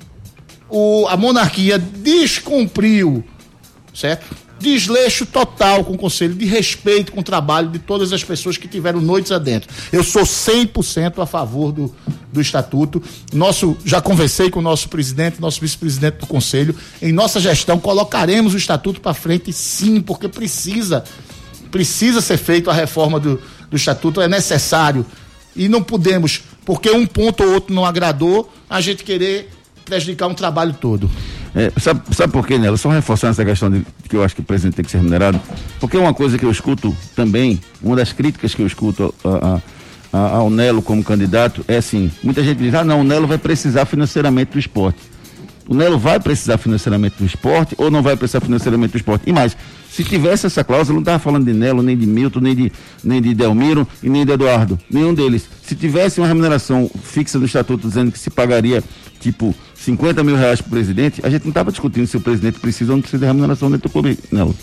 o, 0.68 1.06
a 1.08 1.16
monarquia 1.16 1.78
descumpriu, 1.78 3.24
certo? 3.94 4.46
desleixo 4.58 5.26
total 5.26 5.84
com 5.84 5.92
o 5.92 5.98
conselho, 5.98 6.34
de 6.34 6.46
respeito 6.46 7.12
com 7.12 7.20
o 7.20 7.22
trabalho 7.22 7.68
de 7.68 7.78
todas 7.78 8.12
as 8.12 8.24
pessoas 8.24 8.56
que 8.56 8.66
tiveram 8.66 9.00
noites 9.00 9.30
adentro. 9.30 9.68
Eu 9.92 10.02
sou 10.02 10.22
100% 10.22 11.22
a 11.22 11.26
favor 11.26 11.72
do, 11.72 11.94
do 12.32 12.40
estatuto. 12.40 13.02
Nosso, 13.32 13.76
já 13.84 14.00
conversei 14.00 14.50
com 14.50 14.60
o 14.60 14.62
nosso 14.62 14.88
presidente, 14.88 15.40
nosso 15.40 15.60
vice-presidente 15.60 16.18
do 16.18 16.26
conselho. 16.26 16.74
Em 17.02 17.12
nossa 17.12 17.38
gestão 17.38 17.78
colocaremos 17.78 18.54
o 18.54 18.56
estatuto 18.56 19.00
para 19.00 19.14
frente, 19.14 19.52
sim, 19.52 20.00
porque 20.00 20.28
precisa 20.28 21.04
precisa 21.70 22.22
ser 22.22 22.38
feita 22.38 22.70
a 22.70 22.74
reforma 22.74 23.20
do, 23.20 23.40
do 23.68 23.76
estatuto, 23.76 24.20
é 24.20 24.28
necessário. 24.28 25.04
E 25.54 25.68
não 25.68 25.82
podemos, 25.82 26.42
porque 26.64 26.90
um 26.90 27.06
ponto 27.06 27.42
ou 27.42 27.52
outro 27.52 27.74
não 27.74 27.84
agradou, 27.84 28.50
a 28.68 28.80
gente 28.80 29.04
querer 29.04 29.50
prejudicar 29.86 30.26
um 30.26 30.34
trabalho 30.34 30.74
todo. 30.74 31.10
É, 31.54 31.72
sabe, 31.80 32.02
sabe 32.14 32.32
por 32.32 32.46
quê, 32.46 32.58
Nela? 32.58 32.76
Só 32.76 32.90
reforçando 32.90 33.30
essa 33.30 33.44
questão 33.44 33.70
de 33.70 33.86
que 34.08 34.14
eu 34.14 34.22
acho 34.22 34.34
que 34.34 34.42
o 34.42 34.44
presidente 34.44 34.74
tem 34.74 34.84
que 34.84 34.90
ser 34.90 34.98
remunerado. 34.98 35.40
Porque 35.80 35.96
uma 35.96 36.12
coisa 36.12 36.36
que 36.36 36.44
eu 36.44 36.50
escuto 36.50 36.94
também, 37.14 37.58
uma 37.82 37.96
das 37.96 38.12
críticas 38.12 38.54
que 38.54 38.60
eu 38.60 38.66
escuto 38.66 39.14
a, 39.24 39.60
a, 40.12 40.18
a, 40.18 40.36
ao 40.36 40.50
Nelo 40.50 40.82
como 40.82 41.02
candidato 41.02 41.64
é 41.66 41.78
assim: 41.78 42.10
muita 42.22 42.42
gente 42.42 42.58
diz, 42.58 42.74
ah, 42.74 42.84
não, 42.84 43.00
o 43.00 43.04
Nelo 43.04 43.26
vai 43.26 43.38
precisar 43.38 43.86
financeiramente 43.86 44.52
do 44.52 44.58
esporte. 44.58 44.98
O 45.68 45.74
Nelo 45.74 45.98
vai 45.98 46.20
precisar 46.20 46.58
financeiramente 46.58 47.16
do 47.18 47.24
esporte 47.24 47.74
ou 47.78 47.90
não 47.90 48.02
vai 48.02 48.16
precisar 48.16 48.40
financeiramente 48.40 48.92
do 48.92 48.96
esporte? 48.98 49.28
E 49.28 49.32
mais, 49.32 49.56
se 49.90 50.04
tivesse 50.04 50.46
essa 50.46 50.62
cláusula, 50.62 50.96
não 50.96 51.00
estava 51.00 51.18
falando 51.18 51.46
de 51.46 51.52
Nelo, 51.52 51.82
nem 51.82 51.96
de 51.96 52.06
Milton, 52.06 52.40
nem 52.40 52.54
de, 52.54 52.72
nem 53.02 53.20
de 53.20 53.34
Delmiro 53.34 53.88
e 54.02 54.08
nem 54.08 54.24
de 54.24 54.32
Eduardo, 54.32 54.78
nenhum 54.90 55.14
deles. 55.14 55.48
Se 55.62 55.74
tivesse 55.74 56.20
uma 56.20 56.28
remuneração 56.28 56.88
fixa 57.02 57.38
do 57.38 57.46
estatuto 57.46 57.88
dizendo 57.88 58.12
que 58.12 58.18
se 58.18 58.30
pagaria, 58.30 58.84
tipo, 59.18 59.54
50 59.86 60.24
mil 60.24 60.36
reais 60.36 60.60
para 60.60 60.66
o 60.66 60.70
presidente, 60.70 61.20
a 61.24 61.30
gente 61.30 61.42
não 61.42 61.50
estava 61.50 61.70
discutindo 61.70 62.06
se 62.06 62.16
o 62.16 62.20
presidente 62.20 62.58
precisa 62.58 62.90
ou 62.92 62.96
não 62.96 63.02
precisa 63.02 63.20
de 63.20 63.26
remuneração 63.26 63.70
dentro 63.70 63.88
do 63.88 63.92
clube, 63.92 64.18
Nelo. 64.32 64.54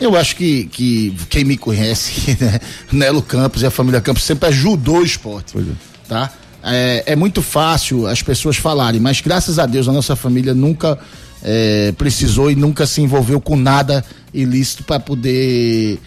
Eu 0.00 0.16
acho 0.16 0.36
que, 0.36 0.66
que 0.66 1.16
quem 1.28 1.44
me 1.44 1.56
conhece, 1.56 2.36
né, 2.40 2.60
Nelo 2.92 3.22
Campos 3.22 3.62
e 3.62 3.66
a 3.66 3.70
família 3.70 4.00
Campos 4.00 4.22
sempre 4.22 4.48
ajudou 4.48 4.98
o 4.98 5.04
esporte. 5.04 5.52
Pois 5.52 5.66
é. 5.66 5.72
Tá? 6.08 6.32
É, 6.62 7.02
é 7.06 7.16
muito 7.16 7.42
fácil 7.42 8.06
as 8.06 8.22
pessoas 8.22 8.56
falarem, 8.56 9.00
mas 9.00 9.20
graças 9.20 9.58
a 9.58 9.66
Deus 9.66 9.88
a 9.88 9.92
nossa 9.92 10.14
família 10.14 10.54
nunca 10.54 10.98
é, 11.42 11.92
precisou 11.98 12.50
e 12.50 12.54
nunca 12.54 12.86
se 12.86 13.02
envolveu 13.02 13.40
com 13.40 13.56
nada 13.56 14.04
ilícito 14.32 14.84
para 14.84 15.00
poder 15.00 15.98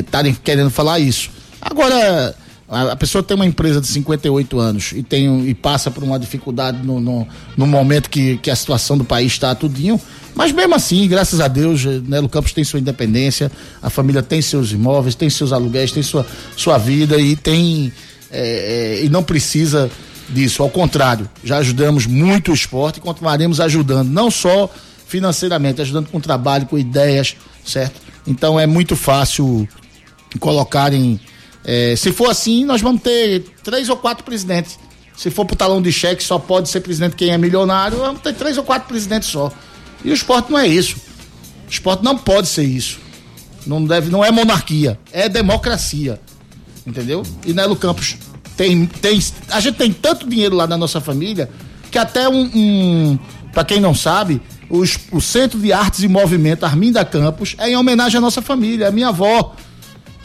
estarem 0.00 0.32
é, 0.32 0.36
querendo 0.42 0.70
falar 0.70 0.98
isso. 0.98 1.30
Agora, 1.60 2.34
a, 2.68 2.96
pessoa 2.96 3.22
tem 3.22 3.34
uma 3.34 3.46
empresa 3.46 3.80
de 3.80 3.86
58 3.86 4.58
anos 4.58 4.92
e, 4.92 5.02
tem, 5.02 5.48
e 5.48 5.54
passa 5.54 5.90
por 5.90 6.04
uma 6.04 6.18
dificuldade 6.18 6.84
no, 6.84 7.00
no, 7.00 7.26
no 7.56 7.66
momento 7.66 8.10
que, 8.10 8.36
que 8.38 8.50
a 8.50 8.56
situação 8.56 8.98
do 8.98 9.04
país 9.04 9.32
está 9.32 9.54
tudinho, 9.54 10.00
mas 10.34 10.52
mesmo 10.52 10.74
assim, 10.74 11.08
graças 11.08 11.40
a 11.40 11.48
Deus, 11.48 11.84
Nelo 11.84 12.28
Campos 12.28 12.52
tem 12.52 12.62
sua 12.62 12.78
independência, 12.78 13.50
a 13.82 13.88
família 13.88 14.22
tem 14.22 14.42
seus 14.42 14.70
imóveis, 14.70 15.14
tem 15.14 15.30
seus 15.30 15.52
aluguéis, 15.52 15.92
tem 15.92 16.02
sua, 16.02 16.26
sua 16.56 16.76
vida 16.78 17.18
e 17.18 17.34
tem 17.34 17.92
é, 18.30 18.98
é, 19.00 19.04
e 19.04 19.08
não 19.08 19.22
precisa 19.22 19.90
disso. 20.28 20.62
Ao 20.62 20.70
contrário, 20.70 21.28
já 21.42 21.58
ajudamos 21.58 22.06
muito 22.06 22.50
o 22.50 22.54
esporte 22.54 22.98
e 22.98 23.00
continuaremos 23.00 23.60
ajudando, 23.60 24.08
não 24.08 24.30
só 24.30 24.70
financeiramente, 25.06 25.80
ajudando 25.80 26.08
com 26.08 26.20
trabalho, 26.20 26.66
com 26.66 26.78
ideias, 26.78 27.36
certo? 27.64 28.00
Então 28.26 28.60
é 28.60 28.66
muito 28.66 28.94
fácil 28.94 29.66
colocarem. 30.38 31.18
É, 31.70 31.94
se 31.96 32.12
for 32.12 32.30
assim, 32.30 32.64
nós 32.64 32.80
vamos 32.80 33.02
ter 33.02 33.44
três 33.62 33.90
ou 33.90 33.96
quatro 33.96 34.24
presidentes. 34.24 34.78
Se 35.16 35.30
for 35.30 35.44
pro 35.44 35.54
talão 35.54 35.82
de 35.82 35.92
cheque, 35.92 36.22
só 36.22 36.38
pode 36.38 36.68
ser 36.68 36.80
presidente 36.80 37.16
quem 37.16 37.30
é 37.30 37.36
milionário, 37.36 37.98
vamos 37.98 38.22
ter 38.22 38.32
três 38.34 38.56
ou 38.56 38.64
quatro 38.64 38.88
presidentes 38.88 39.28
só. 39.28 39.52
E 40.04 40.10
o 40.10 40.14
esporte 40.14 40.50
não 40.50 40.58
é 40.58 40.66
isso. 40.66 40.96
O 41.66 41.70
esporte 41.70 42.02
não 42.02 42.16
pode 42.16 42.48
ser 42.48 42.64
isso. 42.64 42.98
Não, 43.66 43.84
deve, 43.84 44.10
não 44.10 44.24
é 44.24 44.30
monarquia, 44.30 44.98
é 45.12 45.28
democracia 45.28 46.18
entendeu? 46.88 47.22
E 47.44 47.52
Nelo 47.52 47.76
Campos 47.76 48.16
tem, 48.56 48.86
tem. 48.86 49.20
A 49.50 49.60
gente 49.60 49.76
tem 49.76 49.92
tanto 49.92 50.28
dinheiro 50.28 50.56
lá 50.56 50.66
na 50.66 50.76
nossa 50.76 51.00
família 51.00 51.50
que 51.90 51.98
até 51.98 52.28
um. 52.28 52.50
um 52.54 53.18
para 53.52 53.64
quem 53.64 53.80
não 53.80 53.94
sabe, 53.94 54.40
os, 54.68 54.98
o 55.10 55.20
Centro 55.20 55.58
de 55.58 55.72
Artes 55.72 56.02
e 56.02 56.08
Movimento 56.08 56.64
Arminda 56.64 57.04
Campos 57.04 57.56
é 57.58 57.70
em 57.70 57.76
homenagem 57.76 58.18
à 58.18 58.20
nossa 58.20 58.40
família, 58.40 58.88
à 58.88 58.90
minha 58.90 59.08
avó. 59.08 59.54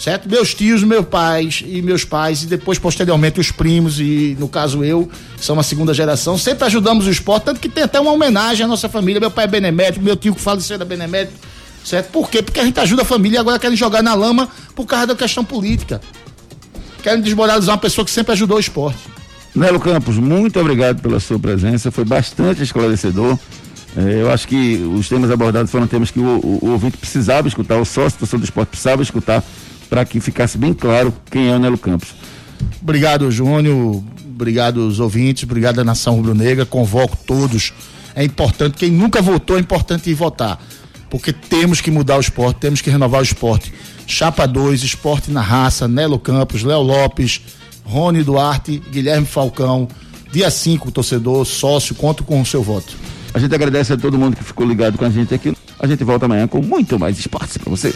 Certo? 0.04 0.30
Meus 0.30 0.54
tios, 0.54 0.84
meus 0.84 1.06
pais 1.06 1.64
e 1.66 1.82
meus 1.82 2.04
pais, 2.04 2.44
e 2.44 2.48
depois, 2.48 2.78
posteriormente, 2.78 3.40
os 3.40 3.52
primos, 3.52 4.02
e 4.02 4.36
no 4.38 4.50
caso 4.50 4.84
eu, 4.84 5.10
são 5.40 5.56
uma 5.56 5.64
segunda 5.64 5.94
geração, 5.94 6.38
sempre 6.38 6.66
ajudamos 6.66 7.08
o 7.08 7.10
esporte, 7.10 7.46
tanto 7.46 7.60
que 7.62 7.70
tem 7.70 7.86
até 7.86 8.02
uma 8.02 8.12
homenagem 8.12 8.66
à 8.66 8.68
nossa 8.68 8.90
família. 8.90 9.22
Meu 9.22 9.32
pai 9.32 9.46
é 9.46 9.48
benemérito, 9.48 10.02
meu 10.02 10.18
tio 10.18 10.36
que 10.36 10.42
faleceu 10.42 10.76
era 10.76 10.84
benemérito. 10.84 11.34
Certo? 11.86 12.10
Por 12.12 12.30
quê? 12.30 12.42
Porque 12.42 12.60
a 12.60 12.66
gente 12.66 12.80
ajuda 12.80 13.04
a 13.04 13.06
família 13.06 13.38
e 13.38 13.40
agora 13.40 13.58
querem 13.58 13.78
jogar 13.78 14.04
na 14.04 14.14
lama 14.14 14.50
por 14.76 14.86
causa 14.86 15.08
da 15.08 15.16
questão 15.16 15.44
política 15.44 16.02
querem 17.04 17.22
desmoralizar 17.22 17.76
uma 17.76 17.82
pessoa 17.82 18.06
que 18.06 18.12
sempre 18.12 18.32
ajudou 18.32 18.58
o 18.58 18.60
esporte. 18.60 18.98
Nelo 19.54 19.80
Campos, 19.80 20.18
muito 20.18 20.60
obrigado 20.60 21.02
pela 21.02 21.20
sua 21.20 21.38
presença, 21.38 21.92
foi 21.92 22.06
bastante 22.06 22.64
esclarecedor. 22.64 23.38
É, 23.96 24.22
eu 24.22 24.32
acho 24.32 24.48
que 24.48 24.78
os 24.78 25.08
temas 25.08 25.30
abordados 25.30 25.70
foram 25.70 25.86
temas 25.86 26.10
que 26.10 26.20
o, 26.20 26.24
o, 26.24 26.60
o 26.64 26.72
ouvinte 26.72 26.98
precisava 26.98 27.48
escutar, 27.48 27.78
o 27.78 27.86
sócio 27.86 28.18
do 28.40 28.44
esporte 28.44 28.70
precisava 28.70 29.04
escutar, 29.04 29.44
para 29.94 30.04
que 30.06 30.20
ficasse 30.20 30.58
bem 30.58 30.74
claro 30.74 31.14
quem 31.30 31.50
é 31.50 31.56
o 31.56 31.60
Nelo 31.60 31.78
Campos. 31.78 32.16
Obrigado, 32.82 33.30
Júnior. 33.30 34.04
Obrigado 34.28 34.82
aos 34.82 35.00
ouvintes, 35.00 35.44
obrigado 35.44 35.82
à 35.82 35.84
Nação 35.84 36.16
Rubro-Negra. 36.16 36.66
Convoco 36.66 37.16
todos. 37.28 37.72
É 38.16 38.24
importante, 38.24 38.76
quem 38.76 38.90
nunca 38.90 39.22
votou, 39.22 39.56
é 39.56 39.60
importante 39.60 40.10
ir 40.10 40.16
votar. 40.16 40.60
Porque 41.12 41.32
temos 41.32 41.80
que 41.80 41.92
mudar 41.92 42.18
o 42.18 42.22
esporte, 42.22 42.58
temos 42.58 42.82
que 42.82 42.90
renovar 42.90 43.22
o 43.22 43.24
esporte. 43.24 43.72
Chapa 44.08 44.48
2, 44.48 44.82
Esporte 44.82 45.30
na 45.30 45.42
Raça, 45.42 45.88
Nelo 45.88 46.18
Campos, 46.18 46.64
Léo 46.64 46.82
Lopes, 46.82 47.42
Rony 47.84 48.24
Duarte, 48.24 48.82
Guilherme 48.92 49.28
Falcão. 49.28 49.88
Dia 50.32 50.50
5, 50.50 50.90
torcedor, 50.92 51.46
sócio, 51.46 51.94
conto 51.94 52.24
com 52.24 52.42
o 52.42 52.46
seu 52.48 52.64
voto. 52.64 52.98
A 53.32 53.38
gente 53.38 53.54
agradece 53.54 53.94
a 53.94 53.98
todo 53.98 54.18
mundo 54.18 54.36
que 54.36 54.44
ficou 54.44 54.66
ligado 54.66 54.98
com 54.98 55.06
a 55.06 55.10
gente 55.12 55.36
aqui. 55.36 55.56
A 55.80 55.86
gente 55.86 56.04
volta 56.04 56.26
amanhã 56.26 56.48
com 56.48 56.64
muito 56.64 56.98
mais 56.98 57.20
esportes 57.20 57.60
para 57.60 57.70
vocês. 57.70 57.94